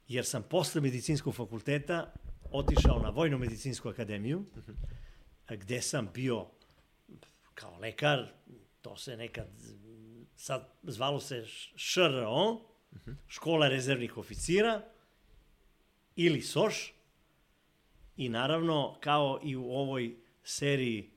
[0.08, 2.14] jer sam posle medicinskog fakulteta
[2.52, 4.46] otišao na Vojno-medicinsku akademiju,
[5.50, 6.46] gde sam bio
[7.54, 8.28] kao lekar,
[8.82, 9.48] to se nekad,
[10.40, 12.62] sad zvalo se ŠRO,
[13.28, 14.82] škola rezervnih oficira,
[16.16, 16.92] ili SOŠ,
[18.18, 21.12] i naravno, kao i u ovoj seriji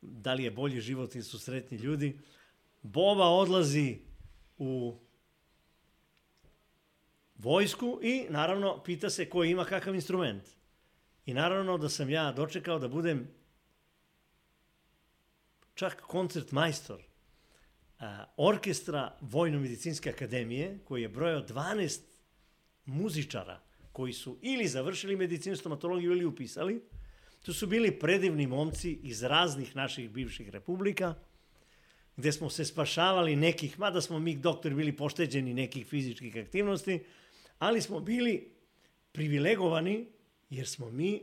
[0.00, 2.20] Da li je bolji život ili su sretni ljudi,
[2.82, 3.98] Boba odlazi
[4.58, 4.98] u
[7.34, 10.42] vojsku i naravno pita se ko ima kakav instrument.
[11.26, 13.28] I naravno da sam ja dočekao da budem
[15.74, 17.07] čak koncert majstor
[17.98, 22.00] a, orkestra Vojno-medicinske akademije, koji je brojao 12
[22.84, 23.60] muzičara
[23.92, 26.82] koji su ili završili medicinu stomatologiju ili upisali.
[27.42, 31.14] To su bili predivni momci iz raznih naših bivših republika,
[32.16, 37.04] gde smo se spašavali nekih, mada smo mi doktori bili pošteđeni nekih fizičkih aktivnosti,
[37.58, 38.50] ali smo bili
[39.12, 40.06] privilegovani
[40.50, 41.22] jer smo mi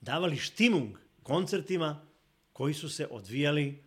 [0.00, 2.06] davali štimung koncertima
[2.52, 3.82] koji su se odvijali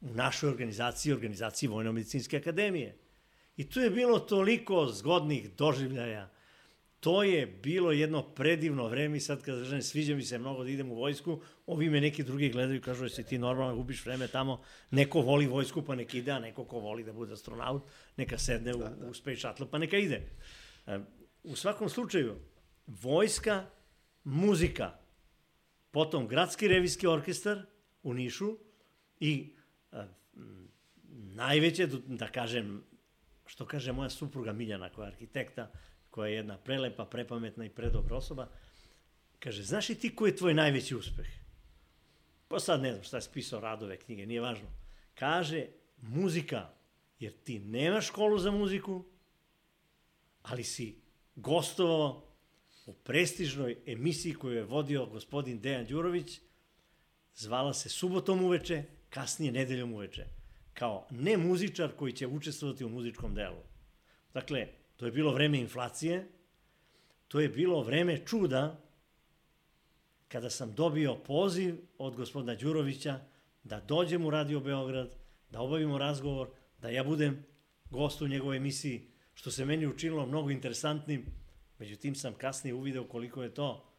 [0.00, 2.96] u našoj organizaciji, organizaciji Vojno-medicinske akademije.
[3.56, 6.30] I tu je bilo toliko zgodnih doživljaja.
[7.00, 10.70] To je bilo jedno predivno vreme i sad kad kažem sviđa mi se mnogo da
[10.70, 14.28] idem u vojsku, ovi me neki drugi gledaju i kažu jesi ti normalno gubiš vreme
[14.28, 17.82] tamo, neko voli vojsku pa neka ide, a neko ko voli da bude astronaut,
[18.16, 19.06] neka sedne u, da, da.
[19.06, 20.22] u Space Shuttle pa neka ide.
[20.86, 20.98] E,
[21.42, 22.36] u svakom slučaju,
[22.86, 23.66] vojska,
[24.24, 24.98] muzika,
[25.90, 27.62] potom Gradski revijski orkestar
[28.02, 28.56] u Nišu
[29.20, 29.54] i
[31.34, 32.84] najveće, da kažem,
[33.46, 35.70] što kaže moja supruga Miljana, koja je arhitekta,
[36.10, 38.48] koja je jedna prelepa, prepametna i predobra osoba,
[39.38, 41.26] kaže, znaš li ti koji je tvoj najveći uspeh?
[42.48, 44.68] Pa sad ne znam šta je spisao radove, knjige, nije važno.
[45.14, 45.66] Kaže,
[45.96, 46.70] muzika,
[47.18, 49.04] jer ti nemaš školu za muziku,
[50.42, 51.00] ali si
[51.34, 52.26] gostovao
[52.86, 56.40] u prestižnoj emisiji koju je vodio gospodin Dejan Đurović,
[57.34, 60.26] zvala se Subotom uveče, kasnije Nedeljom uveče,
[60.74, 63.62] kao ne muzičar koji će učestvovati u muzičkom delu.
[64.34, 66.28] Dakle, to je bilo vreme inflacije,
[67.28, 68.80] to je bilo vreme čuda
[70.28, 73.20] kada sam dobio poziv od gospodina Đurovića
[73.64, 75.16] da dođem u Radio Beograd,
[75.50, 76.48] da obavimo razgovor,
[76.82, 77.46] da ja budem
[77.90, 81.26] gost u njegovoj emisiji, što se meni učinilo mnogo interesantnim,
[81.78, 83.92] međutim sam kasnije uvideo koliko je to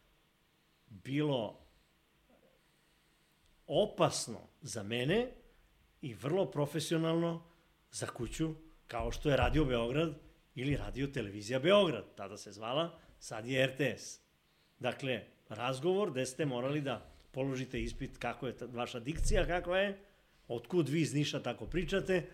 [0.88, 1.61] bilo
[3.74, 5.28] opasno za mene
[6.02, 7.44] i vrlo profesionalno
[7.92, 8.54] za kuću
[8.88, 10.14] kao što je Radio Beograd
[10.56, 14.20] ili Radio Televizija Beograd, tada se zvala, sad je RTS.
[14.80, 20.00] Dakle, razgovor gde ste morali da položite ispit kako je vaša dikcija, kako je,
[20.48, 22.28] otkud vi iz Niša tako pričate,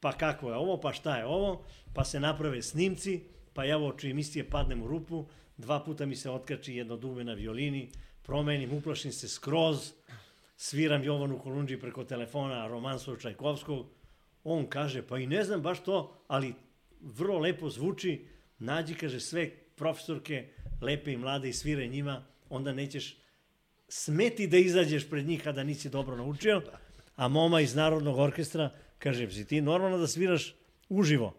[0.00, 1.64] pa kako je ovo, pa šta je ovo,
[1.94, 3.24] pa se naprave snimci,
[3.54, 5.26] pa ja ovo oči emisije padnem u rupu,
[5.56, 7.90] dva puta mi se otkači jedno dugme na violini,
[8.22, 9.92] promenim, uplašim se skroz,
[10.56, 13.86] sviram Jovanu Kolundži preko telefona romansu Čajkovskog,
[14.44, 16.54] on kaže, pa i ne znam baš to, ali
[17.00, 18.26] vrlo lepo zvuči,
[18.58, 20.48] nađi, kaže, sve profesorke,
[20.80, 23.16] lepe i mlade i svire njima, onda nećeš
[23.88, 26.62] smeti da izađeš pred njih kada nisi dobro naučio,
[27.16, 30.54] a moma iz Narodnog orkestra kaže, si ti normalno da sviraš
[30.88, 31.34] uživo?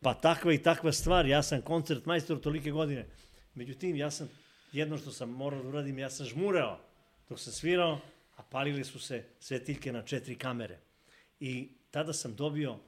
[0.00, 3.06] Pa takva i takva stvar, ja sam koncert majstor tolike godine.
[3.54, 4.28] Međutim, ja sam,
[4.72, 6.78] jedno što sam morao da uradim, ja sam žmureo
[7.28, 8.00] dok sam svirao,
[8.36, 10.78] a palili su se svetiljke na četiri kamere.
[11.40, 12.78] I tada sam dobio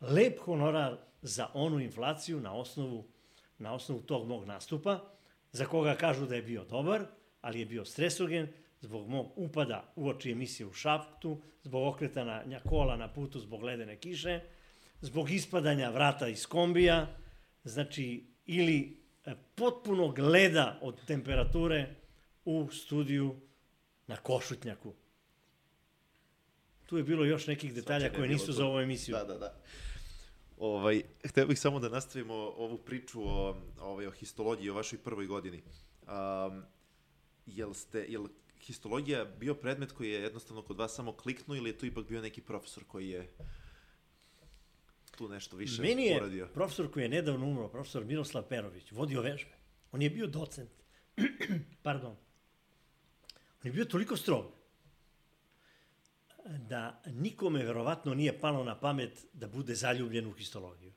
[0.00, 3.08] lep honorar za onu inflaciju na osnovu,
[3.58, 5.00] na osnovu tog mog nastupa,
[5.52, 7.06] za koga kažu da je bio dobar,
[7.40, 8.48] ali je bio stresogen
[8.80, 13.96] zbog mog upada u oči emisije u šaptu, zbog okretanja kola na putu zbog ledene
[13.96, 14.40] kiše,
[15.00, 17.06] zbog ispadanja vrata iz kombija,
[17.64, 21.94] znači ili e, potpunog leda od temperature
[22.44, 23.36] u studiju
[24.12, 24.94] na Košutnjaku.
[26.86, 29.16] Tu je bilo još nekih detalja koje nisu za ovu emisiju.
[29.16, 29.56] Da, da, da.
[30.58, 35.26] Ovaj, hteo bih samo da nastavimo ovu priču o, ovaj, o histologiji, o vašoj prvoj
[35.26, 35.62] godini.
[36.02, 36.62] Um,
[37.46, 38.26] jel, ste, jel
[38.60, 42.22] histologija bio predmet koji je jednostavno kod vas samo kliknuo ili je tu ipak bio
[42.22, 43.32] neki profesor koji je
[45.16, 46.48] tu nešto više Meni je uradio?
[46.54, 49.56] profesor koji je nedavno umro, profesor Miroslav Perović, vodio vežbe.
[49.92, 50.70] On je bio docent.
[51.82, 52.16] Pardon.
[53.62, 54.44] On je bio toliko strog
[56.46, 60.92] da nikome verovatno nije palo na pamet da bude zaljubljen u histologiju.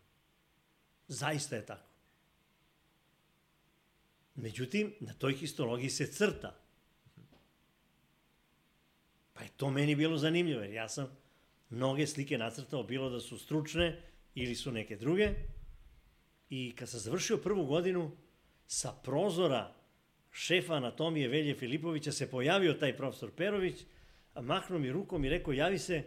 [1.07, 1.89] Zaista je tako.
[4.36, 6.55] Međutim, na toj histologiji se crta.
[9.34, 11.18] Pa je to meni bilo zanimljivo, jer ja sam
[11.70, 14.01] mnoge slike nacrtao, bilo da su stručne
[14.36, 15.34] ili su neke druge.
[16.49, 18.18] I kad sam završio prvu godinu,
[18.68, 19.74] sa prozora
[20.36, 23.84] šefa anatomije Velje Filipovića se pojavio taj profesor Perović,
[24.34, 26.04] a mahnuo mi rukom i rekao, javi se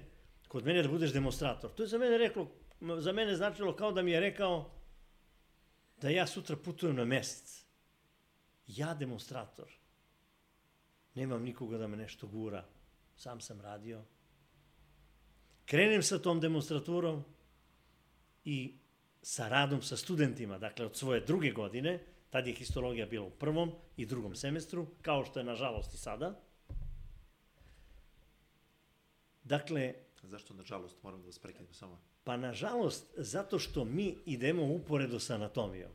[0.49, 1.70] kod mene da budeš demonstrator.
[1.70, 2.51] To je za mene reklo,
[2.99, 4.70] za mene značilo kao da mi je rekao
[6.01, 7.64] da ja sutra putujem na mesec.
[8.66, 9.72] Ja demonstrator.
[11.14, 12.64] Nemam nikoga da me nešto gura.
[13.16, 14.05] Sam sam radio.
[15.64, 17.24] Krenem sa tom demonstraturom
[18.45, 18.79] i
[19.22, 23.72] sa radom sa studentima, dakle od svoje druge godine, tad je histologija bila u prvom
[23.97, 26.41] i drugom semestru, kao što je nažalost i sada.
[29.43, 29.95] Dakle...
[30.22, 32.01] Zašto nažalost, moram da vas prekinem samo?
[32.24, 35.91] Pa nažalost, zato što mi idemo uporedo sa anatomijom.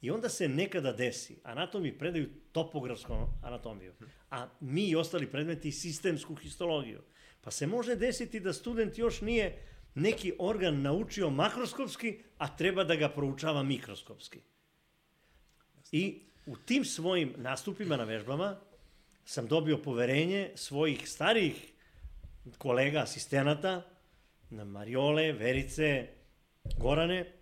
[0.00, 3.12] I onda se nekada desi, anatomi predaju topografsku
[3.42, 3.92] anatomiju,
[4.30, 7.02] a mi i ostali predmeti sistemsku histologiju.
[7.40, 12.96] Pa se može desiti da student još nije neki organ naučio makroskopski, a treba da
[12.96, 14.40] ga proučava mikroskopski.
[15.92, 18.56] I u tim svojim nastupima na vežbama
[19.24, 21.72] sam dobio poverenje svojih starijih
[22.58, 23.82] kolega, asistenata,
[24.50, 26.08] na Mariole, Verice,
[26.78, 27.32] Gorane,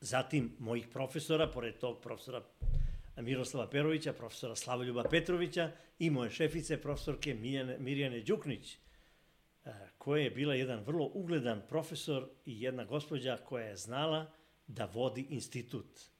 [0.00, 2.42] zatim mojih profesora, pored tog profesora
[3.16, 8.78] Miroslava Perovića, profesora Slavoljuba Petrovića i moje šefice, profesorke Mirjane, Mirjane Đuknić, e,
[9.98, 14.32] koja je bila jedan vrlo ugledan profesor i jedna gospođa koja je znala
[14.66, 16.13] da vodi institut,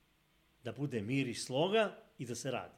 [0.65, 2.75] da bude mir i sloga i da se radi.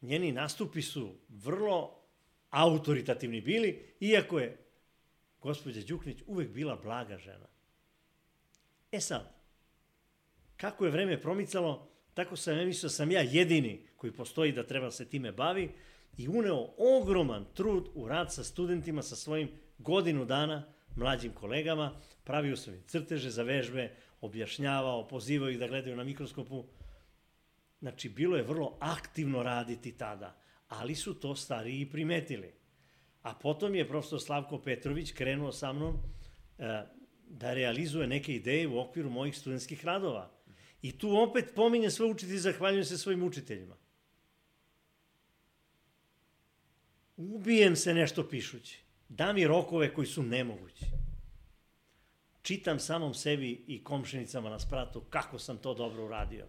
[0.00, 2.02] Njeni nastupi su vrlo
[2.50, 4.58] autoritativni bili, iako je
[5.42, 7.46] gospođa Đuknić uvek bila blaga žena.
[8.92, 9.34] E sad,
[10.56, 14.66] kako je vreme promicalo, tako sam ja mislio da sam ja jedini koji postoji da
[14.66, 15.70] treba se time bavi
[16.16, 22.56] i uneo ogroman trud u rad sa studentima, sa svojim godinu dana mlađim kolegama, pravio
[22.56, 23.94] sam im crteže za vežbe,
[24.26, 26.64] objašnjavao, pozivao ih da gledaju na mikroskopu.
[27.80, 30.36] Znači, bilo je vrlo aktivno raditi tada,
[30.68, 32.52] ali su to stariji primetili.
[33.22, 35.96] A potom je profesor Slavko Petrović krenuo sa mnom
[36.58, 36.82] e,
[37.28, 40.30] da realizuje neke ideje u okviru mojih studentskih radova.
[40.82, 43.76] I tu opet pominjem sve učitelji, zahvaljujem se svojim učiteljima.
[47.16, 48.82] Ubijem se nešto pišući.
[49.08, 50.84] Da mi rokove koji su nemogući.
[52.46, 56.46] Čitam samom sebi i komšenicama na spratu kako sam to dobro uradio.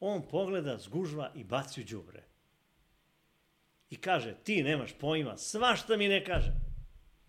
[0.00, 2.22] On pogleda, zgužva i baci u džubre.
[3.90, 6.52] I kaže, ti nemaš pojma, svašta mi ne kaže.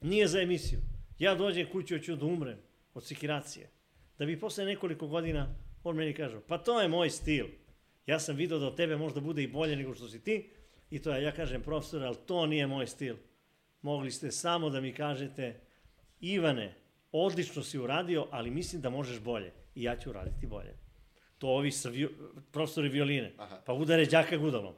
[0.01, 0.79] Nije za emisiju.
[1.19, 2.59] Ja dođem kući, hoću da umrem
[2.93, 3.69] od sikiracije.
[4.17, 7.45] Da bi posle nekoliko godina on meni kaže, pa to je moj stil.
[8.05, 10.49] Ja sam vidio da od tebe možda bude i bolje nego što si ti.
[10.89, 13.15] I to ja, ja kažem, profesor, ali to nije moj stil.
[13.81, 15.59] Mogli ste samo da mi kažete,
[16.19, 19.53] Ivane, odlično si uradio, ali mislim da možeš bolje.
[19.75, 20.75] I ja ću uraditi bolje.
[21.37, 22.07] To ovi sa vi,
[22.51, 23.33] profesori violine.
[23.37, 23.61] Aha.
[23.65, 24.73] Pa udare đaka gudalom.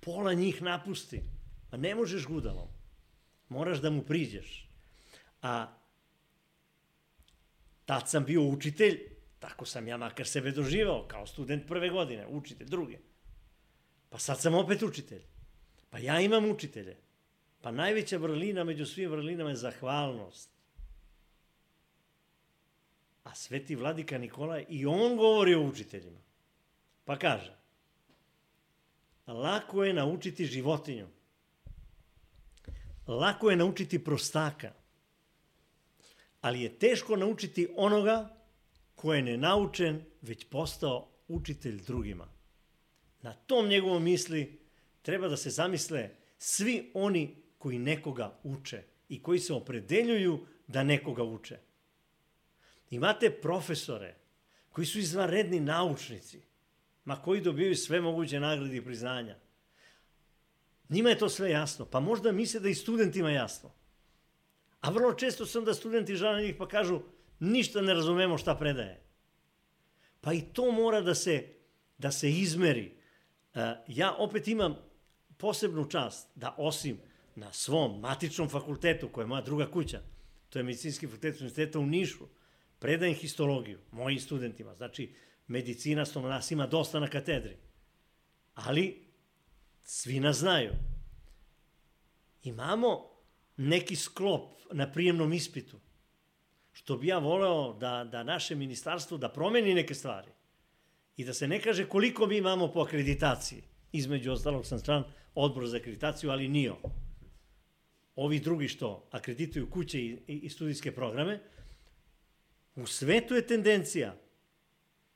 [0.00, 1.22] Pola njih napusti.
[1.70, 2.68] Pa ne možeš gudalom.
[3.48, 4.68] Moraš da mu priđeš.
[5.42, 5.66] A
[7.84, 9.00] tad sam bio učitelj,
[9.38, 12.98] tako sam ja makar sebe doživao, kao student prve godine, učitelj druge.
[14.08, 15.22] Pa sad sam opet učitelj.
[15.90, 16.96] Pa ja imam učitelje.
[17.60, 20.57] Pa najveća vrlina među svim vrlinama je zahvalnost.
[23.28, 26.20] A sveti vladika Nikolaj i on govori o učiteljima.
[27.04, 27.56] Pa kaže,
[29.26, 31.08] lako je naučiti životinju.
[33.06, 34.72] Lako je naučiti prostaka
[36.40, 38.38] ali je teško naučiti onoga
[38.94, 42.28] ko je nenaučen, već postao učitelj drugima.
[43.22, 44.60] Na tom njegovom misli
[45.02, 51.22] treba da se zamisle svi oni koji nekoga uče i koji se opredeljuju da nekoga
[51.22, 51.58] uče.
[52.90, 54.14] Imate profesore
[54.70, 56.40] koji su izvanredni naučnici,
[57.04, 59.36] ma koji dobijaju sve moguće nagrade i priznanja.
[60.88, 63.70] Njima je to sve jasno, pa možda misle da i studentima jasno.
[64.80, 67.00] A vrlo često sam da studenti žale njih pa kažu
[67.40, 69.02] ništa ne razumemo šta predaje.
[70.20, 71.48] Pa i to mora da se,
[71.98, 72.94] da se izmeri.
[73.54, 74.76] E, ja opet imam
[75.36, 76.98] posebnu čast da osim
[77.34, 80.00] na svom matičnom fakultetu, koja je moja druga kuća,
[80.48, 82.26] to je medicinski fakultet univerziteta u Nišu,
[82.78, 84.74] predajem histologiju mojim studentima.
[84.74, 85.14] Znači,
[85.46, 87.56] medicina sto nas ima dosta na katedri.
[88.54, 89.06] Ali,
[89.82, 90.72] svi nas znaju.
[92.42, 93.10] Imamo
[93.56, 95.80] neki sklop na prijemnom ispitu.
[96.72, 100.30] Što bi ja voleo da, da naše ministarstvo da promeni neke stvari.
[101.16, 103.62] I da se ne kaže koliko mi imamo po akreditaciji.
[103.92, 105.04] Između ostalog sam član
[105.34, 106.76] odbora za akreditaciju, ali NIO.
[108.16, 111.40] Ovi drugi što akredituju kuće i, i studijske programe,
[112.78, 114.16] u svetu je tendencija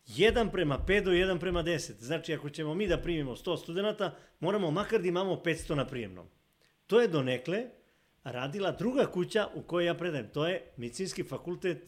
[0.07, 1.93] 1 prema 5 do 1 prema 10.
[2.01, 6.27] Znači, ako ćemo mi da primimo 100 studenta, moramo makar da imamo 500 na prijemnom.
[6.87, 7.65] To je donekle
[8.25, 10.29] radila druga kuća u kojoj ja predajem.
[10.29, 11.83] To je Medicinski fakultet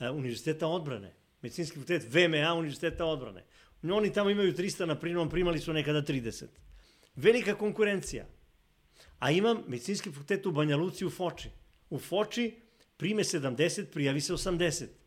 [0.00, 1.14] uh, Univerziteta odbrane.
[1.42, 3.44] Medicinski fakultet VMA Univerziteta odbrane.
[3.82, 6.44] Oni tamo imaju 300 na prijemnom, primali su nekada 30.
[7.16, 8.26] Velika konkurencija.
[9.18, 11.48] A imam medicinski fakultet u Banja Luci u Foči.
[11.90, 12.60] U Foči
[12.96, 14.99] prime 70, prijavi se 80.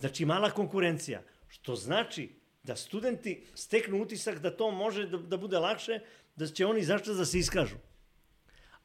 [0.00, 1.22] Znači mala konkurencija.
[1.48, 2.28] Što znači
[2.62, 6.00] da studenti steknu utisak da to može da, da bude lakše,
[6.36, 7.76] da će oni zašto da se iskažu.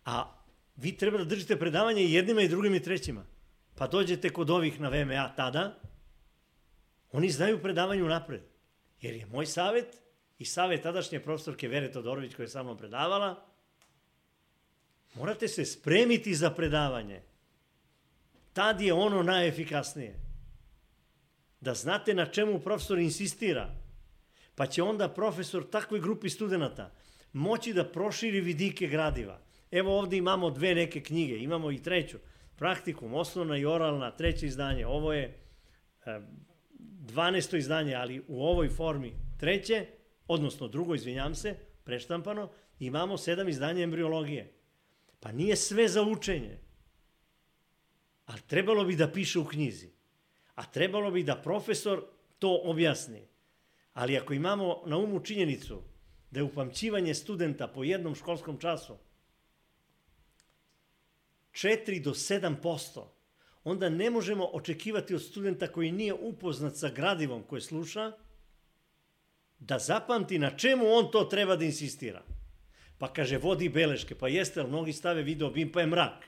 [0.05, 0.43] A
[0.75, 3.25] vi treba da držite predavanje i jednima i drugim i trećima.
[3.75, 5.79] Pa dođete kod ovih na VMA tada,
[7.11, 8.41] oni znaju predavanju napred.
[9.01, 10.01] Jer je moj savet
[10.37, 13.45] i savet tadašnje profesorke Vere Todorović koja je sa mnom predavala,
[15.13, 17.21] morate se spremiti za predavanje.
[18.53, 20.24] Tad je ono najefikasnije
[21.65, 23.73] da znate na čemu profesor insistira,
[24.55, 26.91] pa će onda profesor takvoj grupi studenta
[27.33, 29.39] moći da proširi vidike gradiva.
[29.71, 32.17] Evo ovde imamo dve neke knjige, imamo i treću,
[32.55, 35.23] praktikum, osnovna i oralna, treće izdanje, ovo je
[36.05, 36.19] e,
[36.79, 37.57] 12.
[37.57, 39.85] izdanje, ali u ovoj formi treće,
[40.27, 42.49] odnosno drugo, izvinjam se, preštampano,
[42.79, 44.53] imamo sedam izdanja embriologije.
[45.19, 46.59] Pa nije sve za učenje,
[48.25, 49.94] ali trebalo bi da piše u knjizi
[50.55, 52.03] a trebalo bi da profesor
[52.39, 53.21] to objasni.
[53.93, 55.81] Ali ako imamo na umu činjenicu
[56.31, 58.97] da je upamćivanje studenta po jednom školskom času
[61.51, 63.03] 4 do 7%,
[63.63, 68.11] onda ne možemo očekivati od studenta koji nije upoznat sa gradivom koje sluša,
[69.59, 72.23] da zapamti na čemu on to treba da insistira.
[72.97, 76.25] Pa kaže, vodi beleške, pa jeste, ali mnogi stave video bim, pa je mrak.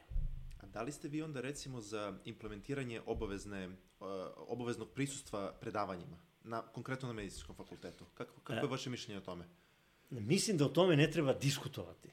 [0.77, 3.69] Da li ste vi onda recimo za implementiranje obavezne
[3.99, 4.07] Uh,
[4.37, 8.05] obaveznog prisustva predavanjima, na, konkretno na medicinskom fakultetu.
[8.13, 8.71] Kako, kako je e.
[8.71, 9.45] vaše mišljenje o tome?
[10.09, 12.09] Mislim da o tome ne treba diskutovati.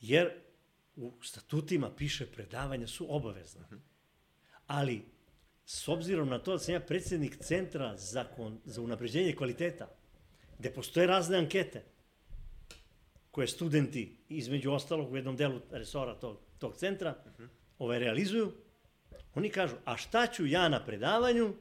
[0.00, 0.32] Jer
[0.96, 3.60] u statutima piše predavanja su obavezna.
[3.66, 3.76] Mhm.
[4.66, 5.04] Ali,
[5.64, 9.88] s obzirom na to da sam ja predsednik Centra za, kon, za unapređenje kvaliteta,
[10.58, 11.84] gde postoje razne ankete,
[13.30, 17.32] koje studenti, između ostalog u jednom delu resora tog, tog centra, uh.
[17.38, 17.48] -huh.
[17.78, 18.52] ovaj, realizuju,
[19.34, 21.54] Oni kažu, a šta ću ja na predavanju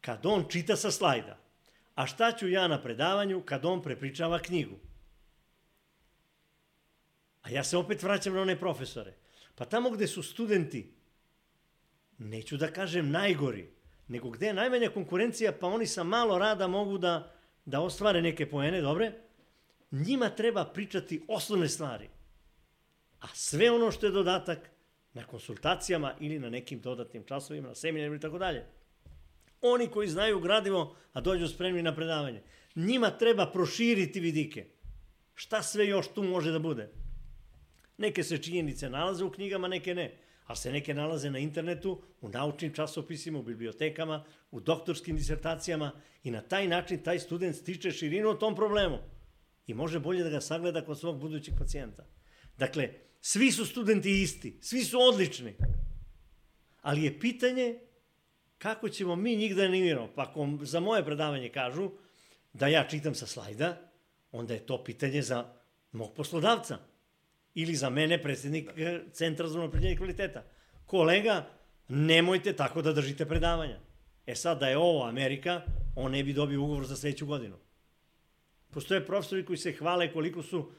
[0.00, 1.38] kad on čita sa slajda?
[1.94, 4.76] A šta ću ja na predavanju kad on prepričava knjigu?
[7.42, 9.14] A ja se opet vraćam na one profesore.
[9.54, 10.92] Pa tamo gde su studenti,
[12.18, 13.68] neću da kažem najgori,
[14.08, 18.50] nego gde je najmanja konkurencija, pa oni sa malo rada mogu da, da ostvare neke
[18.50, 19.12] poene, dobre,
[19.90, 22.08] njima treba pričati osnovne stvari.
[23.20, 24.70] A sve ono što je dodatak,
[25.18, 28.64] na konsultacijama ili na nekim dodatnim časovima, na seminarima i tako dalje.
[29.60, 32.42] Oni koji znaju gradivo, a dođu spremni na predavanje,
[32.74, 34.66] njima treba proširiti vidike.
[35.34, 36.90] Šta sve još tu može da bude?
[37.98, 40.14] Neke se činjenice nalaze u knjigama, neke ne.
[40.46, 45.90] A se neke nalaze na internetu, u naučnim časopisima, u bibliotekama, u doktorskim disertacijama
[46.24, 48.98] i na taj način taj student stiče širinu o tom problemu
[49.66, 52.06] i može bolje da ga sagleda kod svog budućeg pacijenta.
[52.58, 52.88] Dakle,
[53.20, 55.54] Svi su studenti isti, svi su odlični.
[56.82, 57.78] Ali je pitanje
[58.58, 60.08] kako ćemo mi njih da animiramo.
[60.14, 61.90] Pa ako za moje predavanje kažu
[62.52, 63.90] da ja čitam sa slajda,
[64.32, 65.54] onda je to pitanje za
[65.92, 66.78] mog poslodavca.
[67.54, 69.00] Ili za mene, predsednik da.
[69.12, 70.44] Centra za unapređenje kvaliteta.
[70.86, 71.50] Kolega,
[71.88, 73.80] nemojte tako da držite predavanja.
[74.26, 75.62] E sad, da je ovo Amerika,
[75.96, 77.56] on ne bi dobio ugovor za sledeću godinu.
[78.70, 80.70] Postoje profesori koji se hvale koliko su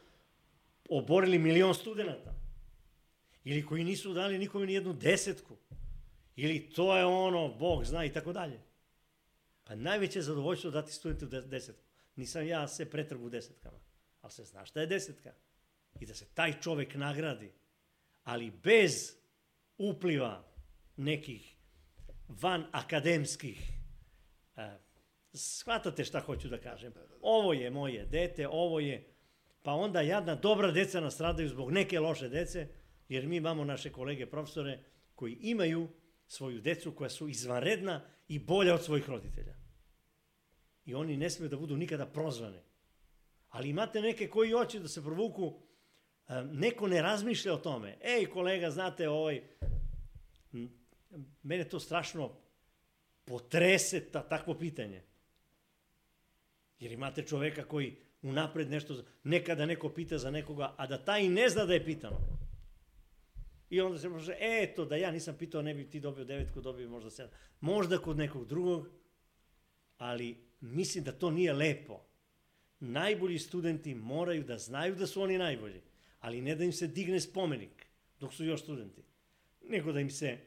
[0.90, 2.36] oborili milion studenta.
[3.44, 5.58] Ili koji nisu dali nikome ni jednu desetku.
[6.36, 8.60] Ili to je ono, Bog zna i tako dalje.
[9.64, 11.84] Pa najveće zadovoljstvo dati studentu desetku.
[12.16, 13.80] Nisam ja se pretrgu desetkama.
[14.22, 15.34] Ali se zna šta je desetka.
[16.00, 17.52] I da se taj čovek nagradi.
[18.24, 19.16] Ali bez
[19.78, 20.44] upliva
[20.98, 21.56] nekih
[22.28, 23.72] van akademskih
[24.56, 24.64] uh,
[25.34, 26.94] shvatate šta hoću da kažem.
[27.22, 29.08] Ovo je moje dete, ovo je
[29.70, 32.68] pa onda jadna dobra deca nastradaju zbog neke loše dece,
[33.10, 34.80] jer mi imamo naše kolege profesore
[35.16, 35.88] koji imaju
[36.28, 39.56] svoju decu koja su izvanredna i bolja od svojih roditelja.
[40.86, 42.64] I oni ne smiju da budu nikada prozvane.
[43.50, 45.62] Ali imate neke koji hoće da se provuku,
[46.52, 47.98] neko ne razmišlja o tome.
[48.02, 49.42] Ej, kolega, znate, ovaj,
[51.44, 52.32] mene to strašno
[53.26, 55.04] potrese ta, takvo pitanje.
[56.80, 61.50] Jer imate čoveka koji unapred nešto, nekada neko pita za nekoga, a da taj ne
[61.50, 62.40] zna da je pitano.
[63.70, 66.62] I onda se može, e, to da ja nisam pitao, ne bi ti dobio devetku,
[66.62, 67.32] dobio možda sedam.
[67.60, 68.88] Možda kod nekog drugog,
[69.98, 72.06] ali mislim da to nije lepo.
[72.80, 75.82] Najbolji studenti moraju da znaju da su oni najbolji,
[76.20, 77.86] ali ne da im se digne spomenik
[78.20, 79.04] dok su još studenti,
[79.62, 80.38] nego da im se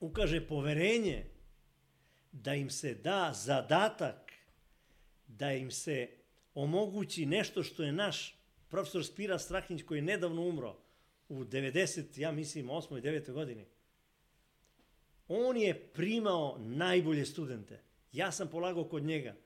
[0.00, 1.24] ukaže poverenje,
[2.32, 4.32] da im se da zadatak,
[5.26, 6.08] da im se
[6.54, 8.38] omogući nešto što je naš
[8.68, 10.76] profesor Spira Strahinć koji je nedavno umro
[11.28, 12.98] u 90, ja mislim, 8.
[12.98, 13.32] i 9.
[13.32, 13.66] godini.
[15.28, 17.82] On je primao najbolje studente.
[18.12, 19.36] Ja sam polagao kod njega,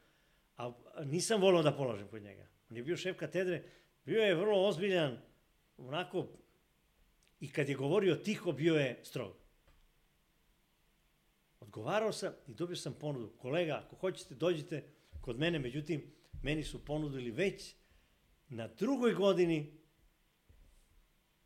[0.57, 0.73] a
[1.05, 2.47] nisam volao da polažem kod njega.
[2.71, 3.63] On je bio šef katedre,
[4.05, 5.19] bio je vrlo ozbiljan,
[5.77, 6.27] onako,
[7.41, 9.33] i kad je govorio tiho, bio je strog.
[11.61, 13.33] Odgovarao sam i dobio sam ponudu.
[13.39, 14.85] Kolega, ako hoćete, dođite
[15.21, 17.75] kod mene, međutim, meni su ponudili već
[18.49, 19.73] na drugoj godini,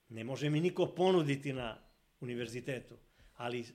[0.09, 1.79] ne može mi niko ponuditi na
[2.21, 2.97] univerzitetu,
[3.37, 3.67] ali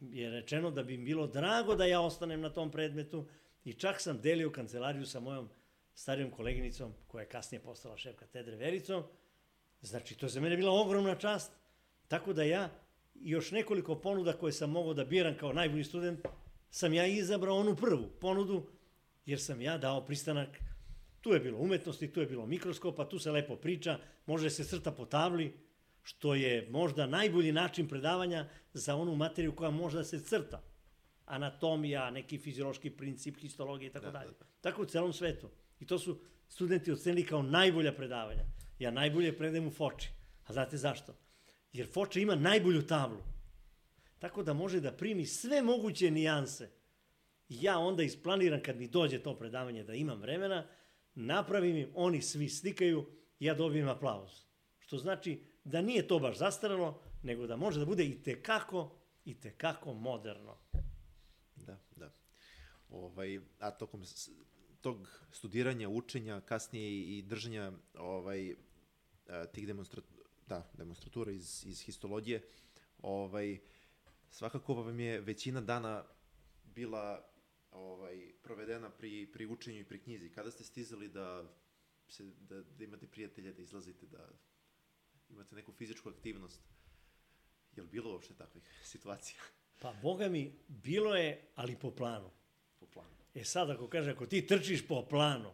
[0.00, 3.28] je rečeno da bi im bilo drago da ja ostanem na tom predmetu
[3.64, 5.48] i čak sam delio kancelariju sa mojom
[5.94, 9.02] starijom koleginicom, koja je kasnije postala šef katedre Vericom.
[9.80, 11.52] Znači, to je za mene bila ogromna čast.
[12.08, 12.70] Tako da ja,
[13.14, 16.20] još nekoliko ponuda koje sam mogao da biram kao najbolji student,
[16.70, 18.66] sam ja izabrao onu prvu ponudu,
[19.26, 20.48] jer sam ja dao pristanak.
[21.20, 24.92] Tu je bilo umetnosti, tu je bilo mikroskopa, tu se lepo priča, može se crta
[24.92, 25.54] po tabli,
[26.02, 30.62] što je možda najbolji način predavanja za onu materiju koja može da se crta.
[31.24, 34.30] Anatomija, neki fiziološki princip, histologija i tako da, dalje.
[34.30, 34.46] Da, da.
[34.60, 35.50] Tako u celom svetu.
[35.80, 38.44] I to su studenti ocenili kao najbolja predavanja.
[38.78, 40.08] Ja najbolje predajem u Foči.
[40.44, 41.14] A znate zašto?
[41.72, 43.22] Jer Foča ima najbolju tablu.
[44.18, 46.70] Tako da može da primi sve moguće nijanse.
[47.48, 50.66] Ja onda isplaniram kad mi dođe to predavanje da imam vremena,
[51.14, 53.06] napravim im, oni svi slikaju,
[53.38, 54.30] ja dobijem aplauz.
[54.78, 59.40] Što znači da nije to baš zastaralo, nego da može da bude i tekako, i
[59.40, 60.56] tekako moderno.
[61.56, 62.12] Da, da.
[62.88, 64.04] Ovaj, a tokom
[64.80, 68.54] tog studiranja, učenja, kasnije i držanja ovaj,
[69.52, 70.02] tih demonstra,
[70.46, 72.42] da, demonstratura iz, iz histologije,
[73.02, 73.58] ovaj,
[74.30, 76.04] svakako vam je većina dana
[76.64, 77.35] bila
[77.76, 80.30] ovaj, provedena pri, pri učenju i pri knjizi.
[80.30, 81.54] Kada ste stizali da,
[82.08, 84.28] se, da, da imate prijatelje, da izlazite, da
[85.28, 86.60] imate neku fizičku aktivnost.
[87.76, 89.40] Je li bilo uopšte takvih situacija?
[89.80, 92.30] Pa, boga mi, bilo je, ali po planu.
[92.78, 93.16] Po planu.
[93.34, 95.52] E sad, ako kaže, ako ti trčiš po planu,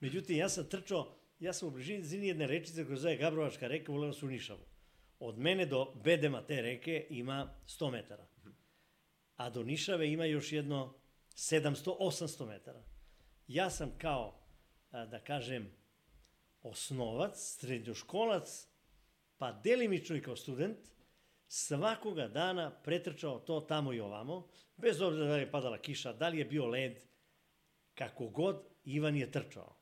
[0.00, 3.96] međutim, ja sam trčao, ja sam u bližini jedne rečice koja zove Gabrovačka reka u
[3.96, 4.64] Levosu Nišavu.
[5.18, 8.26] Od mene do bedema te reke ima 100 metara.
[9.36, 11.03] A do Nišave ima još jedno
[11.34, 12.82] 700-800 metara.
[13.46, 14.40] Ja sam kao,
[14.90, 15.70] da kažem,
[16.62, 18.66] osnovac, srednjoškolac,
[19.38, 20.78] pa delimično i kao student,
[21.48, 26.28] svakoga dana pretrčao to tamo i ovamo, bez obzira da li je padala kiša, da
[26.28, 27.02] li je bio led,
[27.94, 29.76] kako god, Ivan je trčao.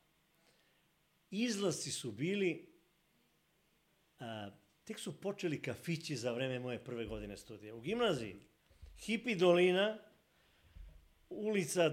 [1.30, 2.72] Izlasci su bili,
[4.18, 4.50] a,
[4.84, 7.74] tek su počeli kafići za vreme moje prve godine studija.
[7.74, 8.40] U gimnaziji,
[8.98, 9.98] Hipi dolina,
[11.37, 11.93] ulica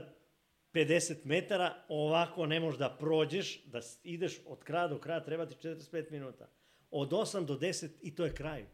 [0.73, 5.55] 50 metara, ovako ne možeš da prođeš, da ideš od kraja do kraja, treba ti
[5.67, 6.49] 45 minuta
[6.91, 8.65] od 8 do 10 i to je kraj.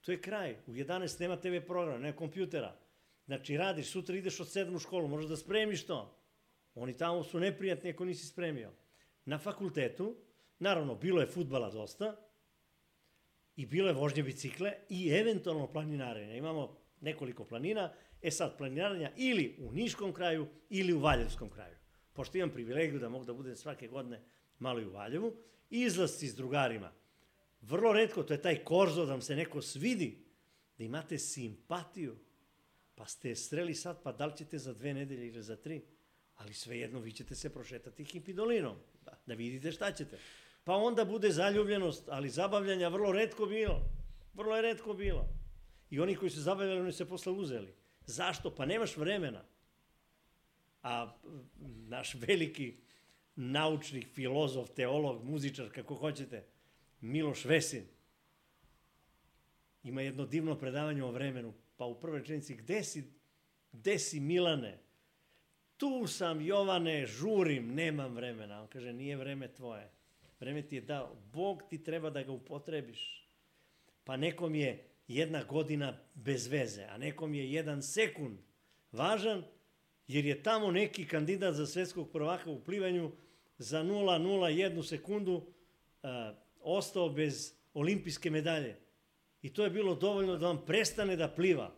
[0.00, 0.56] To je kraj.
[0.66, 2.76] U 11 nema TV programa, nema kompjutera.
[3.26, 6.20] Znači radiš, sutra ideš od 7 u školu, možeš da spremiš to.
[6.74, 8.70] Oni tamo su neprijatni ako nisi spremio.
[9.24, 10.16] Na fakultetu,
[10.58, 12.16] naravno, bilo je futbala dosta,
[13.56, 16.36] i bilo je vožnje bicikle i eventualno planinarenje.
[16.36, 17.92] Imamo nekoliko planina,
[18.24, 21.76] e sad planinaranja ili u Niškom kraju ili u Valjevskom kraju.
[22.12, 24.22] Pošto imam privilegiju da mogu da budem svake godine
[24.58, 25.36] malo i u Valjevu,
[25.70, 26.92] izlasci s drugarima.
[27.60, 30.24] Vrlo redko, to je taj korzo da vam se neko svidi,
[30.78, 32.16] da imate simpatiju,
[32.94, 35.82] pa ste streli sad, pa da li ćete za dve nedelje ili za tri,
[36.34, 40.18] ali svejedno vi ćete se prošetati hipidolinom, da, da vidite šta ćete.
[40.64, 43.80] Pa onda bude zaljubljenost, ali zabavljanja vrlo redko bilo.
[44.34, 45.28] Vrlo je redko bilo.
[45.90, 47.83] I oni koji su zabavljali, oni se posle uzeli.
[48.06, 48.54] Zašto?
[48.54, 49.44] Pa nemaš vremena.
[50.82, 51.16] A
[51.88, 52.76] naš veliki
[53.36, 56.44] naučnik, filozof, teolog, muzičar, kako hoćete,
[57.00, 57.84] Miloš Vesin,
[59.82, 63.12] ima jedno divno predavanje o vremenu, pa u prvoj rečenici, gde si,
[63.72, 64.78] gde si Milane?
[65.76, 68.62] Tu sam, Jovane, žurim, nemam vremena.
[68.62, 69.90] On kaže, nije vreme tvoje.
[70.40, 71.16] Vreme ti je dao.
[71.32, 73.28] Bog ti treba da ga upotrebiš.
[74.04, 78.38] Pa nekom je jedna godina bez veze, a nekom je jedan sekund
[78.92, 79.42] važan,
[80.08, 83.12] jer je tamo neki kandidat za svetskog prvaka u plivanju
[83.58, 85.46] za 0,01 sekundu uh,
[86.60, 88.76] ostao bez olimpijske medalje.
[89.42, 91.74] I to je bilo dovoljno da on prestane da pliva.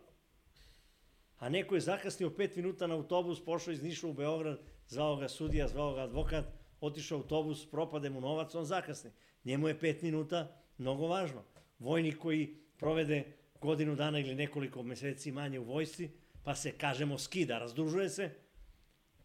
[1.37, 5.27] A neko je zakasnio pet minuta na autobus, pošao iz Niša u Beograd, zvao ga
[5.27, 6.45] sudija, zvao ga advokat,
[6.81, 9.11] otišao autobus, propade mu novac, on zakasni.
[9.43, 11.43] Njemu je pet minuta mnogo važno.
[11.79, 13.23] Vojnik koji provede
[13.61, 16.09] godinu dana ili nekoliko meseci manje u vojsci,
[16.43, 18.29] pa se, kažemo, skida, razdužuje se,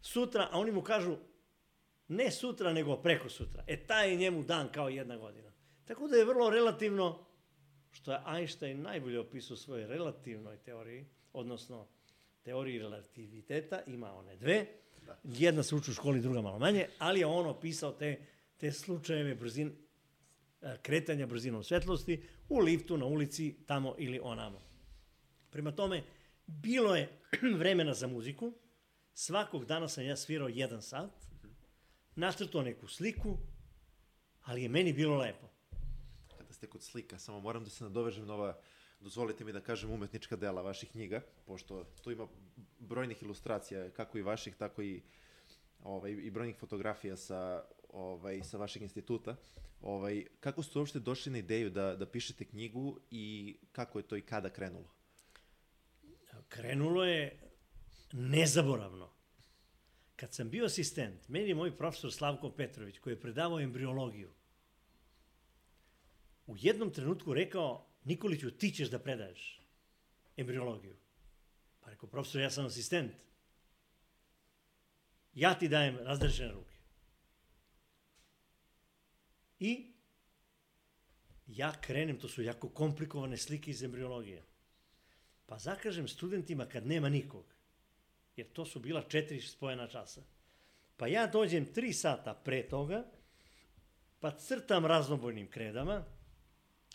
[0.00, 1.16] sutra, a oni mu kažu,
[2.08, 3.64] ne sutra, nego preko sutra.
[3.66, 5.52] E, taj je njemu dan kao jedna godina.
[5.84, 7.26] Tako da je vrlo relativno,
[7.90, 11.86] što je Einstein najbolje opisao u svojoj relativnoj teoriji, odnosno
[12.42, 14.66] teoriji relativiteta, ima one dve,
[15.06, 15.18] da.
[15.24, 18.26] jedna se uči u školi, druga malo manje, ali je on opisao te,
[18.56, 19.72] te slučajeve brzin, e,
[20.82, 24.60] kretanja brzinom svetlosti u liftu, na ulici, tamo ili onamo.
[25.50, 26.02] Prema tome,
[26.46, 27.18] bilo je
[27.58, 28.52] vremena za muziku,
[29.14, 31.10] svakog dana sam ja svirao jedan sat,
[32.14, 33.38] nacrtao neku sliku,
[34.42, 35.46] ali je meni bilo lepo.
[36.38, 38.58] Kada ste kod slika, samo moram da se nadovežem na ova,
[39.00, 42.28] dozvolite mi da kažem, umetnička dela vaših knjiga, pošto tu ima
[42.78, 45.02] brojnih ilustracija, kako i vaših, tako i,
[45.82, 49.36] ovaj, i brojnih fotografija sa, ovaj, sa vašeg instituta.
[49.82, 54.16] Ovaj, kako ste uopšte došli na ideju da, da pišete knjigu i kako je to
[54.16, 54.88] i kada krenulo?
[56.48, 57.40] Krenulo je
[58.12, 59.10] nezaboravno.
[60.16, 64.30] Kad sam bio asistent, meni je moj profesor Slavko Petrović, koji je predavao embriologiju,
[66.46, 69.60] u jednom trenutku rekao, Nikoliću, ti ćeš da predaješ
[70.36, 70.96] embriologiju.
[71.80, 73.12] Pa rekao, profesor, ja sam asistent.
[75.34, 76.71] Ja ti dajem razrešene ruke.
[79.62, 79.92] I
[81.46, 84.42] ja krenem, to su jako komplikovane slike iz embriologije.
[85.46, 87.44] Pa zakažem studentima kad nema nikog,
[88.36, 90.22] jer to su bila četiri spojena časa.
[90.96, 93.04] Pa ja dođem tri sata pre toga,
[94.20, 96.04] pa crtam raznobojnim kredama,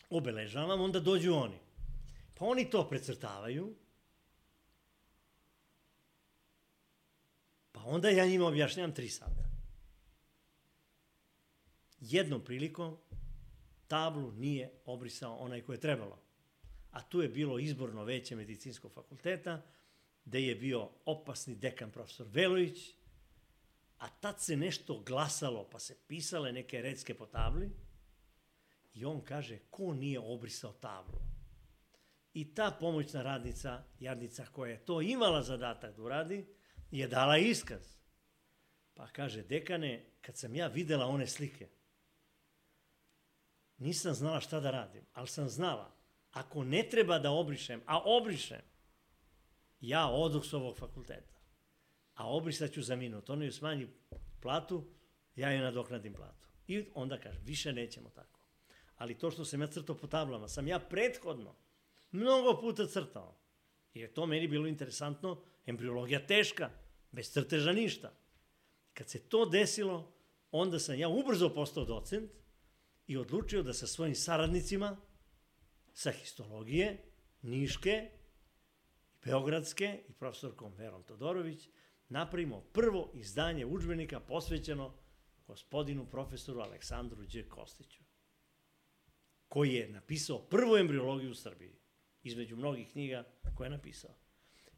[0.09, 1.59] obeležavam, onda dođu oni.
[2.33, 3.75] Pa oni to precrtavaju,
[7.71, 9.46] pa onda ja njima objašnjam tri sata.
[11.99, 12.97] Jednom prilikom
[13.87, 16.27] tablu nije obrisao onaj ko je trebalo
[16.97, 19.61] a tu je bilo izborno veće medicinskog fakulteta,
[20.25, 22.93] gde je bio opasni dekan profesor Velović,
[23.97, 27.69] a tad se nešto glasalo, pa se pisale neke redske po tabli,
[28.93, 31.19] i on kaže, ko nije obrisao tablu?
[32.33, 36.45] I ta pomoćna radnica, jadnica koja je to imala zadatak da uradi,
[36.91, 37.97] je dala iskaz.
[38.93, 41.67] Pa kaže, dekane, kad sam ja videla one slike,
[43.77, 45.97] nisam znala šta da radim, ali sam znala
[46.31, 48.61] ako ne treba da obrišem, a obrišem,
[49.79, 51.33] ja oduh s ovog fakulteta.
[52.13, 53.29] A obrisat ću za minut.
[53.29, 53.87] Ono ju smanji
[54.41, 54.83] platu,
[55.35, 56.47] ja joj nadoknadim platu.
[56.67, 58.39] I onda kaže, više nećemo tako.
[58.95, 61.55] Ali to što sam ja crtao po tablama, sam ja prethodno
[62.11, 63.37] mnogo puta crtao.
[63.93, 66.69] I je to meni bilo interesantno, embriologija teška,
[67.11, 68.11] bez crteža ništa.
[68.93, 70.11] Kad se to desilo,
[70.51, 72.31] onda sam ja ubrzo postao docent
[73.07, 74.97] i odlučio da sa svojim saradnicima
[75.93, 76.97] sa histologije,
[77.41, 78.09] Niške,
[79.25, 81.69] Beogradske i profesorkom Verom Todorović
[82.09, 84.93] napravimo prvo izdanje učbenika posvećeno
[85.47, 87.49] gospodinu profesoru Aleksandru Đ.
[87.49, 88.03] Kostiću,
[89.47, 91.75] koji je napisao prvu embriologiju u Srbiji,
[92.23, 93.23] između mnogih knjiga
[93.55, 94.15] koje je napisao.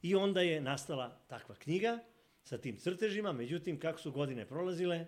[0.02, 2.00] I onda je nastala takva knjiga
[2.44, 5.06] sa tim crtežima, međutim, kako su godine prolazile,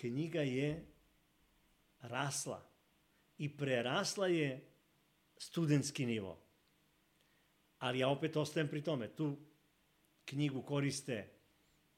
[0.00, 0.86] knjiga je
[2.00, 2.70] rasla
[3.38, 4.60] i prerasla je
[5.36, 6.38] studentski nivo.
[7.78, 9.08] Ali ja opet ostajem pri tome.
[9.08, 9.36] Tu
[10.24, 11.28] knjigu koriste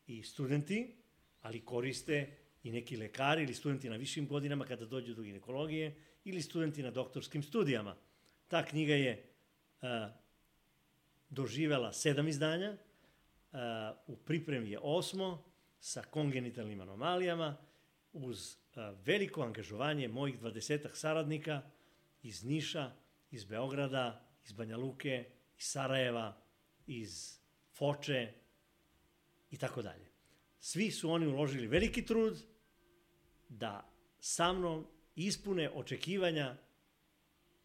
[0.06, 0.96] i studenti,
[1.40, 6.42] ali koriste i neki lekari ili studenti na višim godinama kada dođu do ginekologije ili
[6.42, 7.96] studenti na doktorskim studijama.
[8.48, 9.24] Ta knjiga je
[9.82, 10.10] a,
[11.30, 12.76] doživela sedam izdanja,
[13.52, 15.44] a, u pripremi je osmo,
[15.80, 17.56] sa kongenitalnim anomalijama,
[18.12, 18.56] uz
[19.04, 21.62] veliko angažovanje mojih dvadesetak saradnika
[22.22, 22.92] iz Niša,
[23.30, 25.24] iz Beograda, iz Banja Luke,
[25.58, 26.42] iz Sarajeva,
[26.86, 27.38] iz
[27.72, 28.32] Foče
[29.50, 30.06] i tako dalje.
[30.60, 32.42] Svi su oni uložili veliki trud
[33.48, 33.90] da
[34.20, 34.86] sa mnom
[35.16, 36.56] ispune očekivanja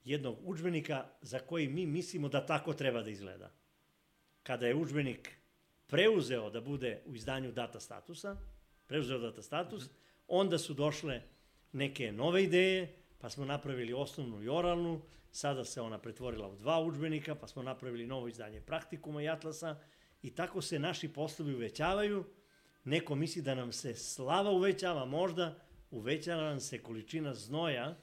[0.03, 3.51] jednog učbenika za koji mi mislimo da tako treba da izgleda.
[4.43, 5.37] Kada je učbenik
[5.87, 8.37] preuzeo da bude u izdanju data statusa,
[8.87, 11.21] preuzeo data status, mm -hmm onda su došle
[11.71, 15.01] neke nove ideje, pa smo napravili osnovnu i oralnu,
[15.31, 19.79] sada se ona pretvorila u dva učbenika, pa smo napravili novo izdanje praktikuma i atlasa
[20.21, 22.25] i tako se naši poslovi uvećavaju.
[22.83, 25.59] Neko misli da nam se slava uvećava, možda
[25.91, 27.97] uvećava nam se količina znoja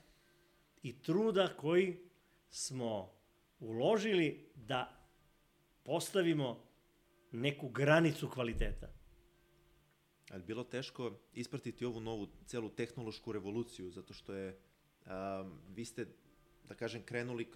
[0.82, 1.98] i truda koji
[2.50, 3.12] smo
[3.60, 5.06] uložili da
[5.82, 6.64] postavimo
[7.32, 8.93] neku granicu kvaliteta.
[10.34, 14.58] Ali bilo teško ispratiti ovu novu celu tehnološku revoluciju, zato što je,
[15.06, 15.12] um,
[15.74, 16.06] vi ste,
[16.68, 17.46] da kažem, krenuli,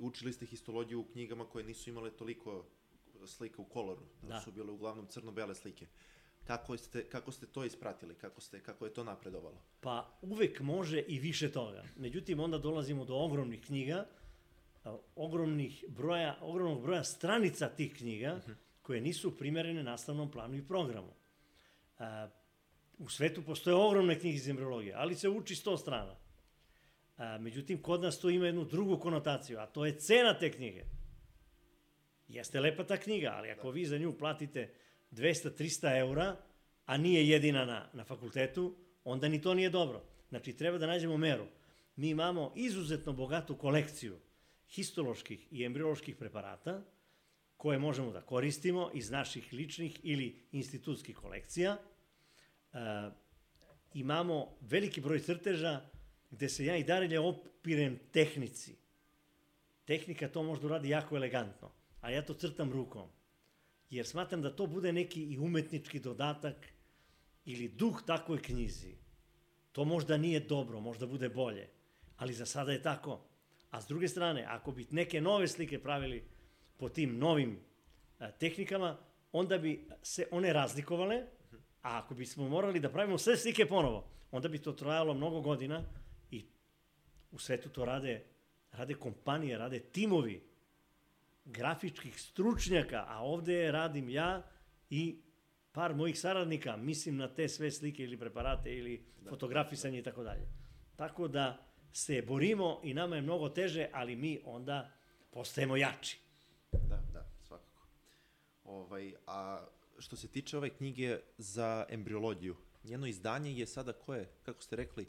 [0.00, 2.64] učili ste histologiju u knjigama koje nisu imale toliko
[3.26, 4.40] slika u koloru, da, da.
[4.40, 5.86] su bile uglavnom crno-bele slike.
[6.44, 8.14] Kako ste, kako ste to ispratili?
[8.14, 9.62] Kako, ste, kako je to napredovalo?
[9.80, 11.84] Pa uvek može i više toga.
[11.96, 14.06] Međutim, onda dolazimo do ogromnih knjiga,
[15.16, 18.50] ogromnih broja, ogromnog broja stranica tih knjiga, uh mhm.
[18.50, 18.56] -huh.
[18.82, 21.25] koje nisu primerene nastavnom planu i programu.
[21.98, 22.28] A,
[22.98, 26.16] u svetu postoje ogromne knjige iz embriologije, ali se uči 100 strana.
[27.16, 30.84] A, međutim, kod nas to ima jednu drugu konotaciju, a to je cena te knjige.
[32.28, 34.72] Jeste lepa ta knjiga, ali ako vi za nju platite
[35.12, 36.36] 200-300 eura,
[36.86, 40.02] a nije jedina na, na fakultetu, onda ni to nije dobro.
[40.28, 41.46] Znači, treba da nađemo meru.
[41.96, 44.18] Mi imamo izuzetno bogatu kolekciju
[44.68, 46.82] histoloških i embrioloških preparata,
[47.56, 51.76] koje možemo da koristimo iz naših ličnih ili institutskih kolekcija.
[51.76, 52.78] E,
[53.94, 55.80] imamo veliki broj crteža
[56.30, 58.76] gde se ja i dalje opirem tehnici.
[59.84, 63.08] Tehnika to možda uradi jako elegantno, a ja to crtam rukom.
[63.90, 66.56] Jer smatram da to bude neki i umetnički dodatak
[67.44, 68.94] ili duh takvoj knjizi.
[69.72, 71.68] To možda nije dobro, možda bude bolje,
[72.16, 73.20] ali za sada je tako.
[73.70, 76.24] A s druge strane, ako bi neke nove slike pravili
[76.78, 77.58] po tim novim
[78.18, 78.96] a, tehnikama,
[79.32, 81.22] onda bi se one razlikovale,
[81.82, 85.82] a ako bismo morali da pravimo sve slike ponovo, onda bi to trajalo mnogo godina
[86.30, 86.44] i
[87.30, 88.24] u svetu to rade,
[88.72, 90.42] rade kompanije, rade timovi
[91.44, 94.42] grafičkih stručnjaka, a ovde radim ja
[94.90, 95.20] i
[95.72, 100.22] par mojih saradnika, mislim na te sve slike ili preparate ili da, fotografisanje i tako
[100.22, 100.46] dalje.
[100.96, 104.90] Tako da se borimo i nama je mnogo teže, ali mi onda
[105.30, 106.25] postajemo jači.
[108.66, 109.66] Ovaj, a
[109.98, 115.08] što se tiče ove knjige za embriologiju, njeno izdanje je sada koje, kako ste rekli,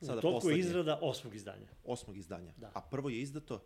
[0.00, 0.60] sada U toku poslednje.
[0.60, 1.68] izrada osmog izdanja.
[1.84, 2.52] Osmog izdanja.
[2.56, 2.70] Da.
[2.74, 3.64] A prvo je izdato?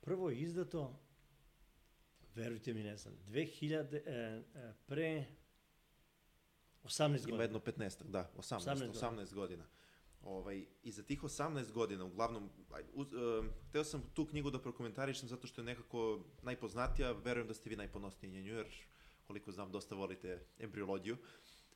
[0.00, 1.00] Prvo je izdato,
[2.34, 5.24] verujte mi, ne znam, 2000, e, e, pre
[6.84, 7.34] 18 godina.
[7.34, 9.64] Ima jedno 15, da, 18, 18, 18 godina.
[10.24, 12.50] Ovaj, I za tih 18 godina, uglavnom,
[12.92, 17.54] uz, uh, hteo sam tu knjigu da prokomentarišem zato što je nekako najpoznatija, verujem da
[17.54, 18.66] ste vi najponosniji njenju, jer
[19.26, 21.16] koliko znam, dosta volite embriologiju.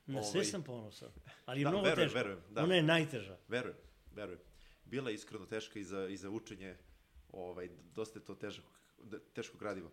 [0.06, 1.08] Na sve ovaj, sam ponosan,
[1.46, 2.18] ali je da, mnogo verujem, teško.
[2.18, 2.62] Verujem, da.
[2.62, 3.38] Ona je najteža.
[3.48, 3.76] Verujem,
[4.14, 4.40] verujem.
[4.84, 6.76] Bila je iskreno teška i za, i za učenje,
[7.32, 8.64] ovaj, dosta je to težak,
[9.34, 9.90] teško gradivo.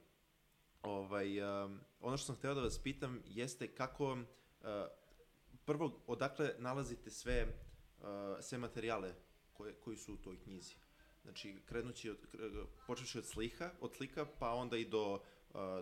[0.82, 4.20] Ovaj, um, ono što sam hteo da vas pitam jeste kako, uh,
[5.66, 7.75] prvo, odakle nalazite sve uh,
[8.42, 9.14] sve materijale
[9.54, 10.76] koje, koji su u toj knjizi.
[11.24, 12.18] Znači, krenući od,
[12.88, 15.22] počeši od slika, od slika, pa onda i do,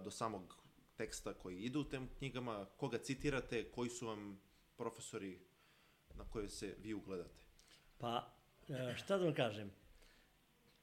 [0.04, 0.64] do samog
[0.96, 4.42] teksta koji ide u tem knjigama, koga citirate, koji su vam
[4.78, 5.40] profesori
[6.16, 7.44] na koje se vi ugledate?
[7.98, 8.34] Pa,
[8.70, 9.72] e, šta da vam kažem?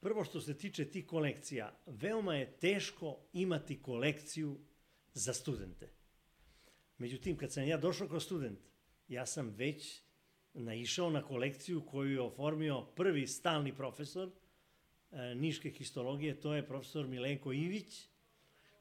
[0.00, 4.58] Prvo što se tiče tih kolekcija, veoma je teško imati kolekciju
[5.14, 5.88] za studente.
[6.98, 8.58] Međutim, kad sam ja došao kao student,
[9.08, 10.02] ja sam već
[10.54, 14.30] naišao na kolekciju koju je oformio prvi stalni profesor
[15.10, 18.08] e, niške histologije, to je profesor Milenko Ivić,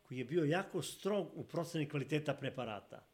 [0.03, 3.05] koji je bio jako strog u proceni kvaliteta preparata.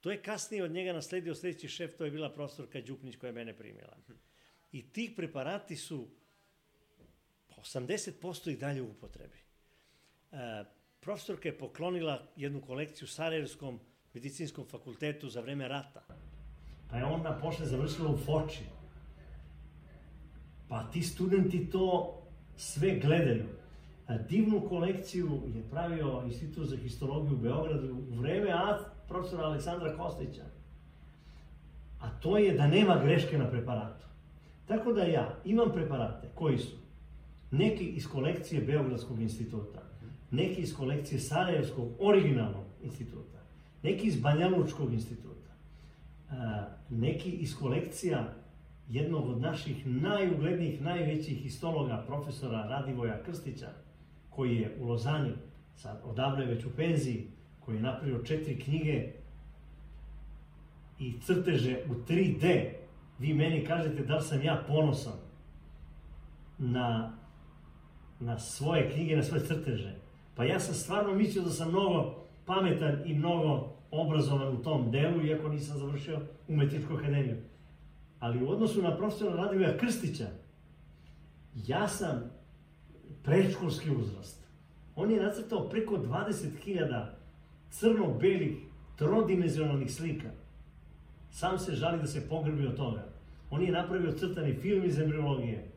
[0.00, 3.34] To je kasnije od njega nasledio sledeći šef, to je bila profesorka Đupnić koja je
[3.34, 3.96] mene primila.
[4.72, 6.08] I tih preparati su
[7.56, 9.38] 80% i dalje u upotrebi.
[10.32, 10.64] E,
[11.00, 13.80] profesorka je poklonila jednu kolekciju Sarajevskom
[14.14, 16.29] medicinskom fakultetu za vreme rata
[16.90, 18.64] pa je onda posle završila u Foči.
[20.68, 22.16] Pa ti studenti to
[22.56, 23.44] sve gledaju.
[24.06, 28.78] A divnu kolekciju je pravio Institut za histologiju u Beogradu u vreme a
[29.08, 30.44] profesora Aleksandra Kostića.
[32.00, 34.06] A to je da nema greške na preparatu.
[34.66, 36.76] Tako da ja imam preparate koji su
[37.50, 39.82] neki iz kolekcije Beogradskog instituta,
[40.30, 43.38] neki iz kolekcije Sarajevskog originalnog instituta,
[43.82, 45.39] neki iz Banjalučkog instituta,
[46.88, 48.34] neki iz kolekcija
[48.88, 53.68] jednog od naših najuglednijih, najvećih histologa, profesora Radivoja Krstića,
[54.30, 55.32] koji je u Lozani,
[55.76, 57.26] sad odavno je već u penziji,
[57.60, 59.12] koji je napravio četiri knjige
[60.98, 62.68] i crteže u 3D.
[63.18, 65.12] Vi meni kažete da li sam ja ponosan.
[66.58, 67.12] na,
[68.20, 69.94] na svoje knjige, na svoje crteže.
[70.34, 75.26] Pa ja sam stvarno mislio da sam mnogo pametan i mnogo obrazovan u tom delu,
[75.26, 77.36] iako nisam završio umetničku akademiju.
[78.18, 80.26] Ali u odnosu na profesora Radivija Krstića,
[81.66, 82.30] ja sam
[83.22, 84.46] predškolski uzrast.
[84.96, 87.06] On je nacrtao preko 20.000
[87.70, 88.56] crno-belih
[88.96, 90.28] trodimenzionalnih slika.
[91.30, 93.04] Sam se žali da se pogrbi od toga.
[93.50, 95.70] On je napravio crtani film iz embriologije.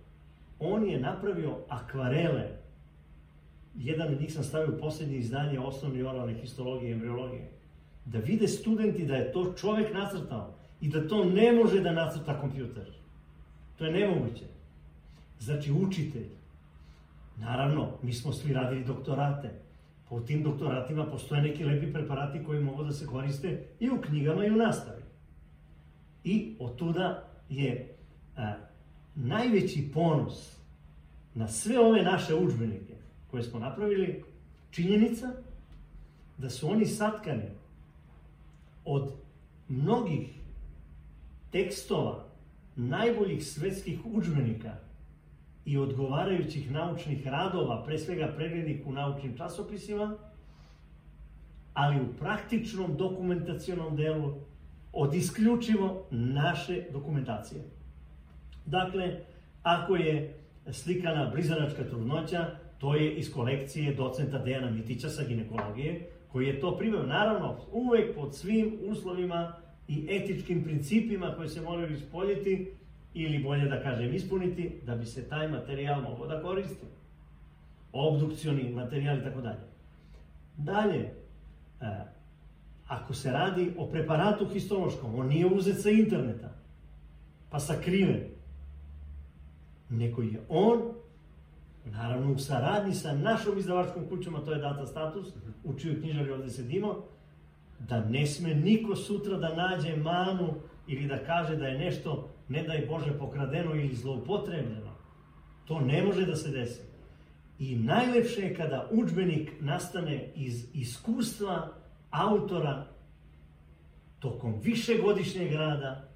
[0.59, 2.49] On je napravio akvarele.
[3.75, 7.52] Jedan od njih sam stavio u posljednje izdanje osnovne oralne histologije i embriologije.
[8.05, 12.39] Da vide studenti da je to čovek nacrtao i da to ne može da nacrta
[12.41, 12.85] kompjuter.
[13.77, 14.43] To je nemoguće.
[15.39, 16.27] Znači, učitelj.
[17.37, 19.49] Naravno, mi smo svi radili doktorate.
[20.09, 24.45] Po tim doktoratima postoje neki lepi preparati koji mogu da se koriste i u knjigama
[24.45, 25.01] i u nastavi.
[26.23, 27.95] I od tuda je
[28.37, 28.53] a,
[29.15, 30.57] najveći ponos
[31.35, 32.93] na sve ove naše učbenike
[33.31, 34.23] koje smo napravili
[34.71, 35.31] činjenica
[36.37, 37.43] da su oni satkani
[38.85, 39.11] od
[39.67, 40.27] mnogih
[41.51, 42.25] tekstova
[42.75, 44.75] najboljih svetskih učbenika
[45.65, 50.15] i odgovarajućih naučnih radova, pre svega preglednih u naučnim časopisima,
[51.73, 54.33] ali u praktičnom dokumentacionom delu
[54.93, 57.61] od isključivo naše dokumentacije.
[58.65, 59.19] Dakle,
[59.63, 60.39] ako je
[60.71, 66.77] slikana blizanačka trudnoća, to je iz kolekcije docenta Dejana Mitića sa ginekologije, koji je to
[66.77, 69.53] priveo, naravno, uvek pod svim uslovima
[69.87, 72.71] i etičkim principima koje se moraju ispoljiti,
[73.13, 76.85] ili bolje da kažem ispuniti, da bi se taj materijal mogao da koristi.
[77.91, 79.59] Obdukcioni materijal i tako dalje.
[80.57, 81.85] Dalje, e,
[82.87, 86.49] ako se radi o preparatu histološkom, on nije uzet sa interneta,
[87.49, 88.23] pa sakriven,
[89.89, 90.81] neko je on,
[91.85, 95.27] naravno u saradnji sa našom izdavačkom kućom, a to je Data Status,
[95.63, 97.03] u čiju knjižari ovde sedimo,
[97.79, 100.53] da ne sme niko sutra da nađe manu
[100.87, 104.93] ili da kaže da je nešto, ne daj Bože, pokradeno ili zloupotrebljeno.
[105.65, 106.81] To ne može da se desi.
[107.59, 111.69] I najlepše je kada učbenik nastane iz iskustva
[112.11, 112.85] autora
[114.19, 116.07] tokom višegodišnjeg rada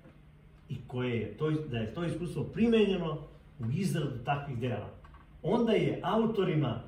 [0.69, 3.17] i koje je to, da je to iskustvo primenjeno
[3.59, 4.96] u izradu takvih dela.
[5.43, 6.81] Onda je autorima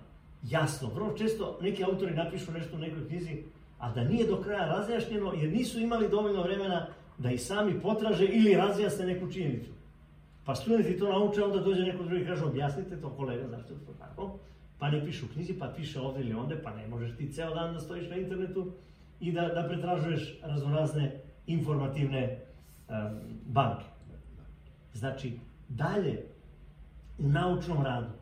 [0.44, 3.44] jasno, vrlo često neki autori napišu nešto u nekoj knjizi,
[3.80, 6.88] a da nije do kraja razjašnjeno jer nisu imali dovoljno vremena
[7.18, 9.72] da i sami potraže ili razjasne neku činjenicu.
[10.46, 13.80] Pa studenti to nauče, onda dođe neko drugi i kaže objasnite to kolega, zašto je
[13.80, 14.40] to tako?
[14.80, 17.56] Pa ne pišu u knjizi, pa piše ovde ili onde, pa ne možeš ti ceo
[17.56, 18.72] dan da stojiš na internetu
[19.20, 22.40] i da, da pretražuješ raznorazne informativne
[22.90, 22.96] um,
[23.46, 23.86] banke.
[24.94, 25.40] Znači,
[25.70, 26.24] dalje,
[27.20, 28.19] u naučnom radu,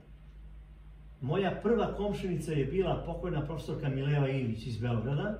[1.21, 5.39] moja prva komšinica je bila pokojna profesorka Mileva Ilić iz Beograda,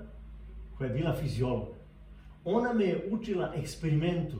[0.77, 1.67] koja je bila fiziolog.
[2.45, 4.37] Ona me je učila eksperimentu.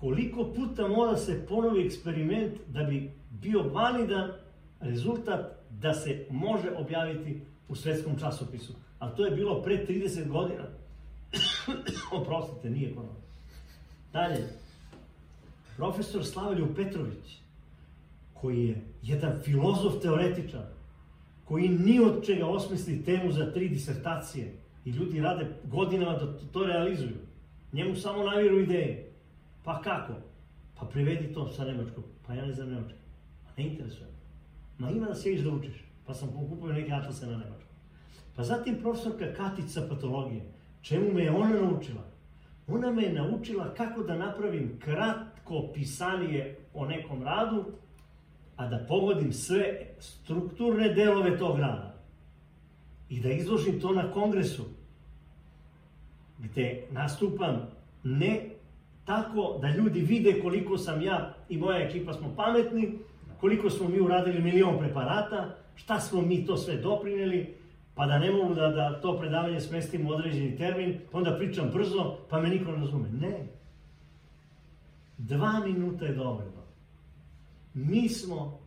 [0.00, 4.30] Koliko puta mora se ponovi eksperiment da bi bio validan
[4.80, 8.72] rezultat da se može objaviti u svetskom časopisu.
[8.98, 10.64] A to je bilo pre 30 godina.
[12.20, 13.20] Oprostite, nije ponovno.
[14.12, 14.48] Dalje,
[15.76, 17.43] profesor Slavlju Petrović,
[18.44, 20.66] koji je jedan filozof teoretičar,
[21.44, 24.52] koji ni od čega osmisli temu za tri disertacije,
[24.84, 27.16] I ljudi rade godinama da to realizuju.
[27.72, 29.12] Njemu samo naviru ideje.
[29.64, 30.12] Pa kako?
[30.80, 32.04] Pa prevedi to sa nemačkog.
[32.26, 32.98] Pa ja ne znam nemački.
[33.44, 34.08] Pa ne interesuje.
[34.78, 35.84] Ma ima da sjediš da učiš.
[36.06, 37.76] Pa sam pokupio neke atlase na nemačkom.
[38.36, 40.42] Pa zatim profesorka Katić sa patologije.
[40.82, 42.04] Čemu me je ona naučila?
[42.66, 47.64] Ona me je naučila kako da napravim kratko pisanije o nekom radu,
[48.56, 51.94] a da pogodim sve strukturne delove tog rada
[53.08, 54.64] i da izložim to na kongresu,
[56.38, 57.70] gde nastupam
[58.02, 58.50] ne
[59.04, 62.98] tako da ljudi vide koliko sam ja i moja ekipa smo pametni,
[63.40, 67.54] koliko smo mi uradili milion preparata, šta smo mi to sve doprineli,
[67.94, 71.70] pa da ne mogu da, da to predavanje smestim u određeni termin, pa onda pričam
[71.74, 73.08] brzo, pa me niko ne razume.
[73.20, 73.46] Ne.
[75.18, 76.63] Dva minuta je dovoljno.
[77.74, 78.58] Mi smo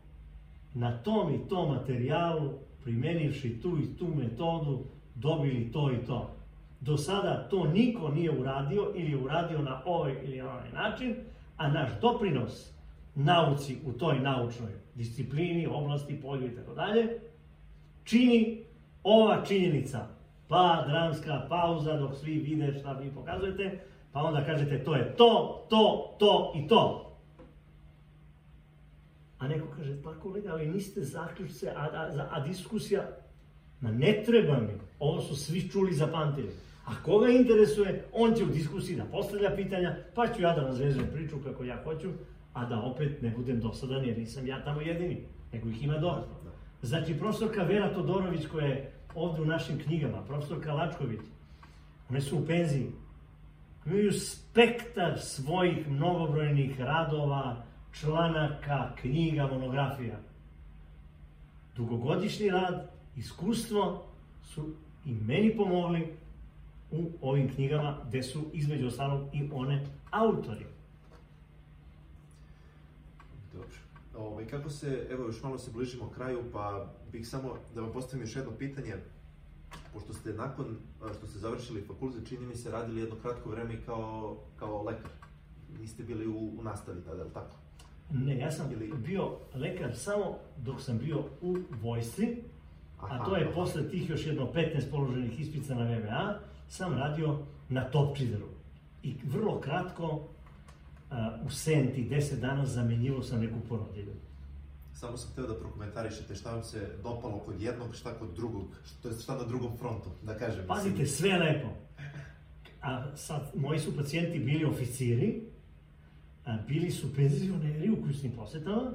[0.73, 2.49] na tom i tom materijalu
[2.83, 4.83] primenivši tu i tu metodu,
[5.15, 6.29] dobili to i to.
[6.79, 11.15] Do sada to niko nije uradio ili je uradio na ovaj ili na onaj način,
[11.57, 12.73] a naš doprinos
[13.15, 17.19] nauci u toj naučnoj disciplini, oblasti, polju i tako dalje,
[18.03, 18.63] čini
[19.03, 20.07] ova činjenica,
[20.47, 23.79] pa dramska pauza dok svi vide šta vi pokazujete,
[24.11, 27.06] pa onda kažete to je to, to, to i to.
[29.39, 33.09] A neko kaže, pa kolega, ali niste zaključce, a, a, a diskusija,
[33.81, 36.49] ma ne treba mi, ovo su svi čuli zapamtili.
[36.85, 41.09] A koga interesuje, on će u diskusiji da postavlja pitanja, pa ću ja da razvezujem
[41.13, 42.09] priču kako ja hoću,
[42.53, 45.23] a da opet ne budem dosadan jer nisam ja tamo jedini,
[45.53, 46.37] nego ih ima dosta.
[46.81, 51.19] Znači, profesorka Vera Todorović koja je ovde u našim knjigama, profesorka Lačković,
[52.09, 52.91] one su u penziji,
[53.85, 60.19] imaju spektar svojih mnogobrojnih radova, članaka, knjiga, monografija.
[61.75, 64.05] Dugogodišnji rad, iskustvo
[64.43, 64.73] su
[65.05, 66.17] i meni pomogli
[66.91, 70.65] u ovim knjigama gde su između ostalog i one autori.
[73.53, 73.77] Dobro.
[74.17, 78.25] Ovaj, kako se, evo još malo se bližimo kraju, pa bih samo da vam postavim
[78.25, 78.93] još jedno pitanje.
[79.93, 80.77] Pošto ste nakon
[81.17, 85.11] što ste završili fakultet, čini mi se radili jedno kratko vreme kao, kao lekar.
[85.79, 87.55] Niste bili u, u nastavi tada, je li tako?
[88.11, 92.37] Ne, ja sam bio lekar samo dok sam bio u vojsci,
[92.99, 96.39] a to je posle tih još jedno 15 položenih ispica na VMA,
[96.69, 97.39] sam radio
[97.69, 98.47] na Topčideru.
[99.03, 100.27] I vrlo kratko
[101.45, 104.13] u Senti 10 dana zamenjivo sam neku porodilju.
[104.93, 108.65] Samo sam hteo da prokomentarišete šta vam se dopalo kod jednog, šta kod drugog,
[109.01, 110.67] to je šta na drugom frontu, da kažem.
[110.67, 111.67] Pazite, sve lepo.
[112.81, 115.41] A sad, moji su pacijenti bili oficiri,
[116.67, 118.91] bili su penzioneri u kućnim posetama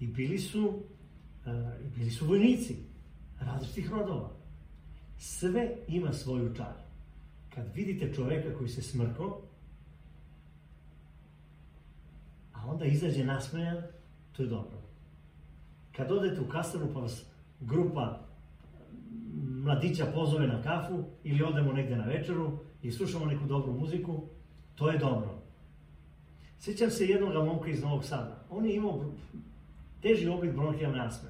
[0.00, 0.82] i bili su,
[1.96, 2.76] bili su vojnici
[3.40, 4.30] različitih rodova.
[5.18, 6.72] Sve ima svoju čar.
[7.54, 9.40] Kad vidite čoveka koji se smrko,
[12.52, 13.82] a onda izađe nasmejan,
[14.32, 14.78] to je dobro.
[15.96, 17.24] Kad odete u kasarnu pa vas
[17.60, 18.20] grupa
[19.64, 24.22] mladića pozove na kafu ili odemo negde na večeru i slušamo neku dobru muziku,
[24.74, 25.43] to je dobro.
[26.60, 28.44] Sjećam se jednog momka iz Novog Sada.
[28.50, 29.04] On je imao
[30.02, 31.28] teži oblik bronhijalne asme.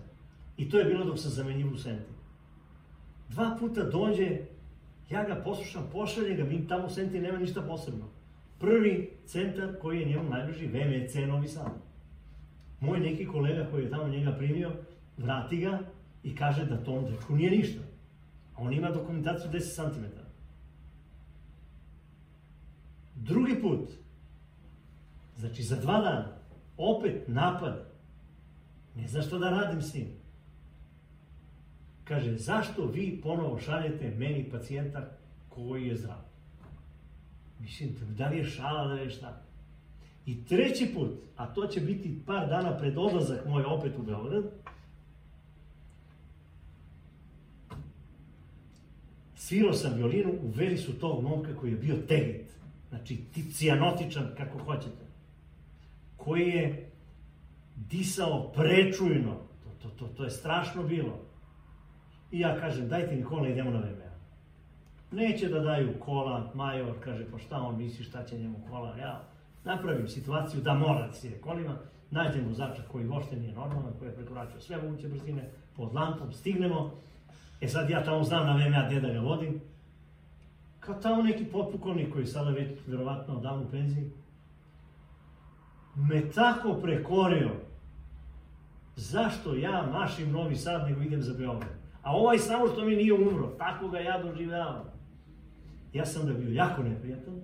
[0.57, 2.11] I to je bilo dok sam zamenjiv u Senti.
[3.29, 4.39] Dva puta dođe,
[5.11, 8.05] ja ga poslušam, pošalje ga, mi tamo u Senti nema ništa posebno
[8.65, 11.73] prvi centar koji je njemu najbliži, VMC Novi Sad.
[12.81, 14.73] Moj neki kolega koji je tamo njega primio,
[15.17, 15.79] vrati ga
[16.23, 17.81] i kaže da tom dečku nije ništa.
[18.55, 20.05] A on ima dokumentaciju 10 cm.
[23.15, 23.89] Drugi put,
[25.37, 26.29] znači za dva dana,
[26.77, 27.87] opet napad.
[28.97, 30.09] Ne zna što da radim s njim.
[32.05, 35.11] Kaže, zašto vi ponovo šaljete meni pacijenta
[35.49, 36.19] koji je zdrav?
[37.61, 39.43] Mislim, da li je šala, da li je šta?
[40.27, 44.45] I treći put, a to će biti par dana pred odlazak moj opet u Beograd,
[49.37, 52.47] svirao sam violinu, uveli su tog momka koji je bio tegit,
[52.89, 53.19] znači
[53.53, 55.04] cijanotičan, kako hoćete,
[56.25, 56.91] koji je
[57.77, 61.21] disao prečujno, to, to, to, to je strašno bilo.
[62.31, 64.15] I ja kažem, dajte mi kola, idemo na VMA.
[65.11, 69.23] Neće da daju kola, major kaže, pa šta on misli, šta će njemu kola, ja
[69.65, 71.77] napravim situaciju da mora da se kolima,
[72.11, 76.91] nađemo začak koji uopšte nije normalan, koji je prekoračio sve moguće brzine, pod lampom, stignemo,
[77.61, 79.61] e sad ja tamo znam na ja gde da ga vodim,
[80.81, 84.11] kao tamo neki potpukovnik koji je sada već verovatno davno u penziji,
[85.97, 87.51] me tako prekorio,
[88.97, 91.71] zašto ja mašim Novi Sad nego idem za Beograd?
[92.03, 94.85] A ovaj samo što mi nije umro, tako ga ja doživljavam.
[95.93, 97.35] Ja sam da bio jako neprijatan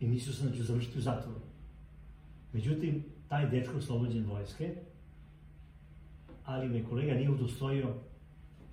[0.00, 1.40] i mislio sam da ću završiti u zatvoru.
[2.52, 4.74] Međutim, taj dečko oslobođen vojske,
[6.44, 7.94] ali me kolega nije udostojio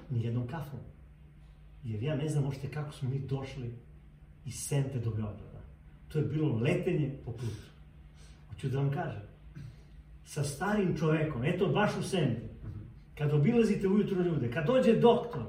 [0.10, 0.80] ni jednom kafom.
[1.84, 3.74] Jer ja ne znam ošte kako smo mi došli
[4.46, 5.62] iz Sente do Beograda.
[6.08, 7.75] To je bilo letenje po putu.
[8.56, 9.22] Hoću da vam kažem.
[10.26, 12.42] Sa starim čovekom, eto baš u Sente,
[13.18, 15.44] kad obilazite ujutro ljude, kad dođe doktor,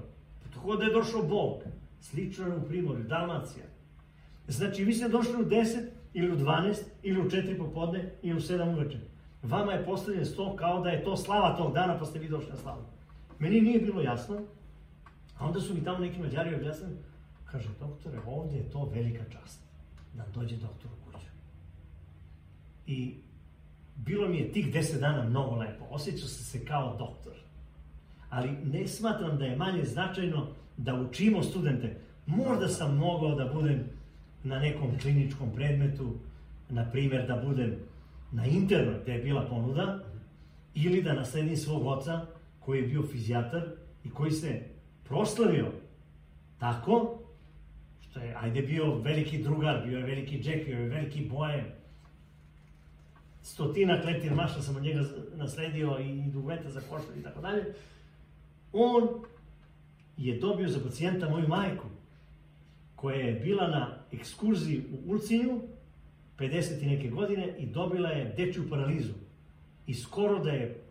[0.55, 1.63] to da je došao Bog,
[2.01, 3.65] Slično u Primorju, Dalmacija.
[4.49, 8.41] Znači, vi ste došli u 10 ili u 12 ili u 4 popodne ili u
[8.41, 8.99] 7 uveče.
[9.43, 12.51] Vama je postavljen sto kao da je to slava tog dana, pa ste vi došli
[12.51, 12.83] na slavu.
[13.39, 14.41] Meni nije bilo jasno,
[15.39, 16.97] a onda su mi tamo neki mađari objasnili,
[17.45, 19.61] kaže, doktore, ovde je to velika čast,
[20.15, 21.36] da dođe doktor u kuću.
[22.87, 23.15] I
[23.97, 27.33] bilo mi je tih 10 dana mnogo lepo, osjećao sam se kao doktor.
[28.31, 30.47] Ali ne smatram da je manje značajno
[30.77, 32.01] da učimo studente.
[32.27, 33.85] Možda sam mogao da budem
[34.45, 36.15] na nekom kliničkom predmetu,
[36.69, 37.77] na primjer da budem
[38.33, 40.05] na internoj gde je bila ponuda,
[40.75, 42.27] ili da nasledim svog oca
[42.61, 43.63] koji je bio fizijatar
[44.05, 44.63] i koji se
[45.05, 45.73] proslavio
[46.59, 47.19] tako
[48.01, 51.65] što je, ajde, bio veliki drugar, bio je veliki džek, bio je veliki bojem.
[53.47, 55.05] Stotina kletir maša sam od njega
[55.37, 57.65] nasledio i dugmeta za košar i tako dalje.
[58.73, 59.09] On
[60.17, 61.85] je dobio za pacijenta moju majku,
[62.95, 65.61] koja je bila na ekskurziji u Ulcinju,
[66.39, 69.13] 50 i neke godine, i dobila je dečju paralizu.
[69.87, 70.83] I skoro da je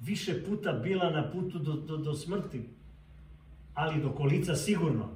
[0.00, 2.64] više puta bila na putu do, do, do smrti,
[3.74, 5.08] ali do kolica sigurno.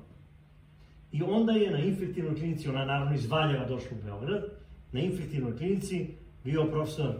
[1.12, 4.44] I onda je na infektivnoj klinici, ona naravno iz Valjeva došla u Beograd,
[4.93, 6.15] na infektivnoj klinici
[6.49, 7.15] bio profesor,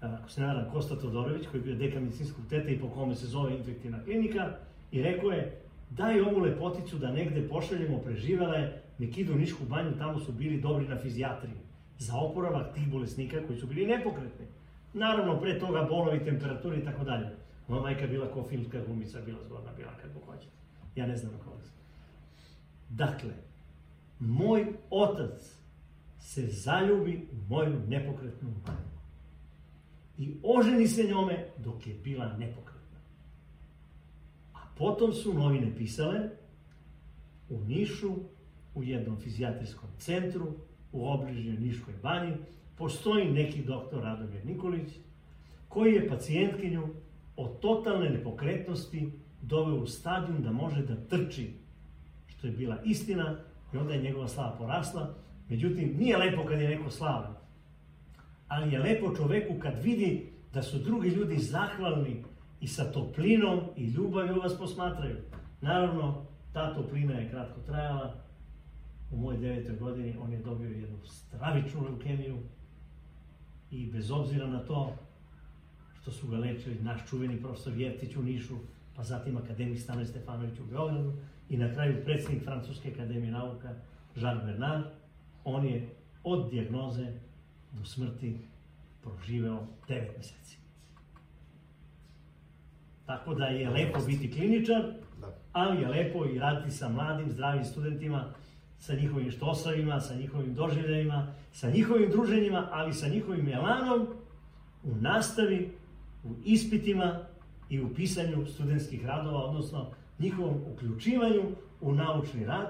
[0.00, 3.14] ako se ne varam, Kosta Todorović, koji je bio dekan medicinskog teta i po kome
[3.14, 4.50] se zove infektivna klinika,
[4.92, 5.60] i rekao je,
[5.90, 10.32] daj ovu lepoticu da negde pošaljemo, preživela je, nek idu u Nišku banju, tamo su
[10.32, 11.56] bili dobri na fizijatriji,
[11.98, 14.46] za oporavak tih bolesnika koji su bili nepokretni.
[14.92, 17.28] Naravno, pre toga bolovi, temperature i tako dalje.
[17.68, 20.52] Moja majka bila ko filmska gumica, bila zgodna, bila kako hoćete.
[20.96, 21.74] Ja ne znam na koga sam.
[22.88, 23.30] Dakle,
[24.20, 25.57] moj otac
[26.18, 28.98] se zaljubi u moju nepokretnu majku.
[30.18, 32.98] I oženi se njome dok je bila nepokretna.
[34.54, 36.30] A potom su novine pisale
[37.50, 38.14] u Nišu,
[38.74, 40.46] u jednom fizijatrijskom centru,
[40.92, 42.36] u obližnjoj Niškoj banji,
[42.76, 44.88] postoji neki doktor Radomir Nikolić,
[45.68, 46.88] koji je pacijentkinju
[47.36, 49.12] od totalne nepokretnosti
[49.42, 51.52] doveo u stadijum da može da trči,
[52.26, 53.36] što je bila istina,
[53.74, 55.14] i onda je njegova slava porasla.
[55.48, 57.34] Međutim, nije lepo kad je neko slavan,
[58.48, 62.24] ali je lepo čoveku kad vidi da su drugi ljudi zahvalni
[62.60, 65.16] i sa toplinom i ljubavju vas posmatraju.
[65.60, 68.14] Naravno, ta toplina je kratko trajala.
[69.12, 72.38] U mojoj devetoj godini on je dobio jednu stravičnu leukemiju
[73.70, 74.92] i bez obzira na to
[76.00, 78.54] što su ga lečili naš čuveni profesor Jeftić u Nišu,
[78.96, 81.12] pa zatim akademik Stane Stefanović u Beogradu
[81.48, 83.74] i na kraju predsjednik Francuske akademije nauka
[84.16, 84.84] Jacques Bernard,
[85.48, 85.88] on je
[86.24, 87.06] od dijagnoze
[87.72, 88.38] do smrti
[89.02, 90.58] proživeo 9 meseci.
[93.06, 94.82] Tako da je lepo biti kliničar,
[95.52, 98.32] ali je lepo i raditi sa mladim, zdravim studentima,
[98.78, 104.06] sa njihovim štosovima, sa njihovim doživljajima, sa njihovim druženjima, ali sa njihovim elanom
[104.84, 105.72] u nastavi,
[106.24, 107.20] u ispitima
[107.68, 111.42] i u pisanju studentskih radova, odnosno njihovom uključivanju
[111.80, 112.68] u naučni rad,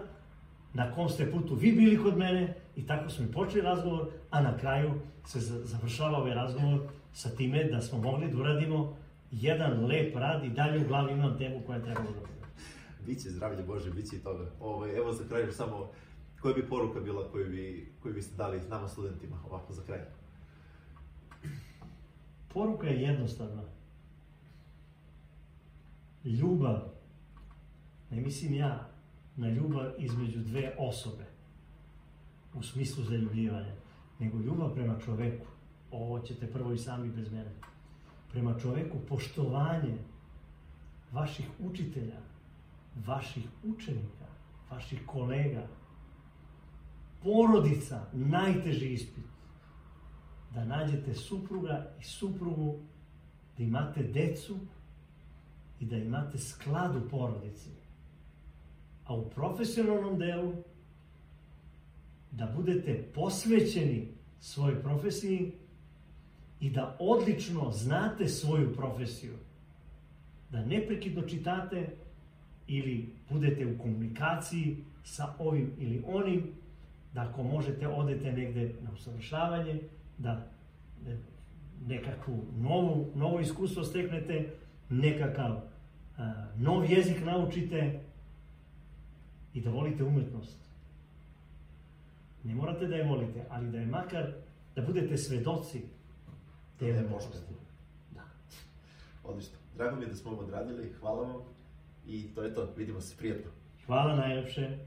[0.75, 4.41] na kom ste putu vi bili kod mene i tako smo i počeli razgovor, a
[4.41, 4.91] na kraju
[5.27, 6.81] se završava ovaj razgovor
[7.13, 8.97] sa time da smo mogli da uradimo
[9.31, 12.39] jedan lep rad i dalje u glavi imam temu koja treba da bude.
[13.07, 14.51] Biće zdravlje Bože, biće i toga.
[14.61, 15.91] Ovo, ovaj, evo za kraj samo,
[16.41, 20.01] koja bi poruka bila koju, bi, koju biste dali nama studentima ovako za kraj?
[22.55, 23.63] Poruka je jednostavna.
[26.25, 26.81] Ljubav,
[28.11, 28.89] ne mislim ja,
[29.39, 31.25] na ljubav između dve osobe,
[32.55, 33.75] u smislu zaljubljivanja,
[34.19, 35.47] nego ljubav prema čoveku.
[35.91, 37.53] Ovo ćete prvo i sami bez mene.
[38.33, 39.99] Prema čoveku poštovanje
[41.13, 42.21] vaših učitelja,
[43.07, 44.27] vaših učenika,
[44.71, 45.67] vaših kolega,
[47.23, 49.25] porodica, najteži ispit.
[50.55, 52.79] Da nađete supruga i suprugu,
[53.59, 54.57] da imate decu
[55.81, 57.78] i da imate sklad u porodici.
[59.09, 60.53] A u profesionalnom delu
[62.31, 64.09] da budete posvećeni
[64.41, 65.53] svojoj profesiji
[66.61, 69.35] i da odlično znate svoju profesiju.
[70.51, 71.89] Da neprekidno čitate
[72.67, 76.53] ili budete u komunikaciji sa ovim ili onim,
[77.15, 79.81] da ako možete odete negde na usavršavanje,
[80.19, 80.47] da
[81.87, 84.51] nekakvu novu, novo iskustvo steknete,
[84.89, 85.61] nekakav
[86.19, 88.01] a, nov jezik naučite
[89.55, 90.59] i da volite umetnost.
[92.45, 94.33] Ne morate da je volite, ali da je makar,
[94.75, 95.83] da budete svedoci
[96.79, 97.55] te da umetnosti.
[98.15, 98.21] Da.
[99.25, 99.57] Odlično.
[99.77, 101.43] Drago mi je da smo ovo odradili, hvala vam
[102.07, 103.51] i to je to, vidimo se prijatno.
[103.87, 104.79] Hvala najlepše.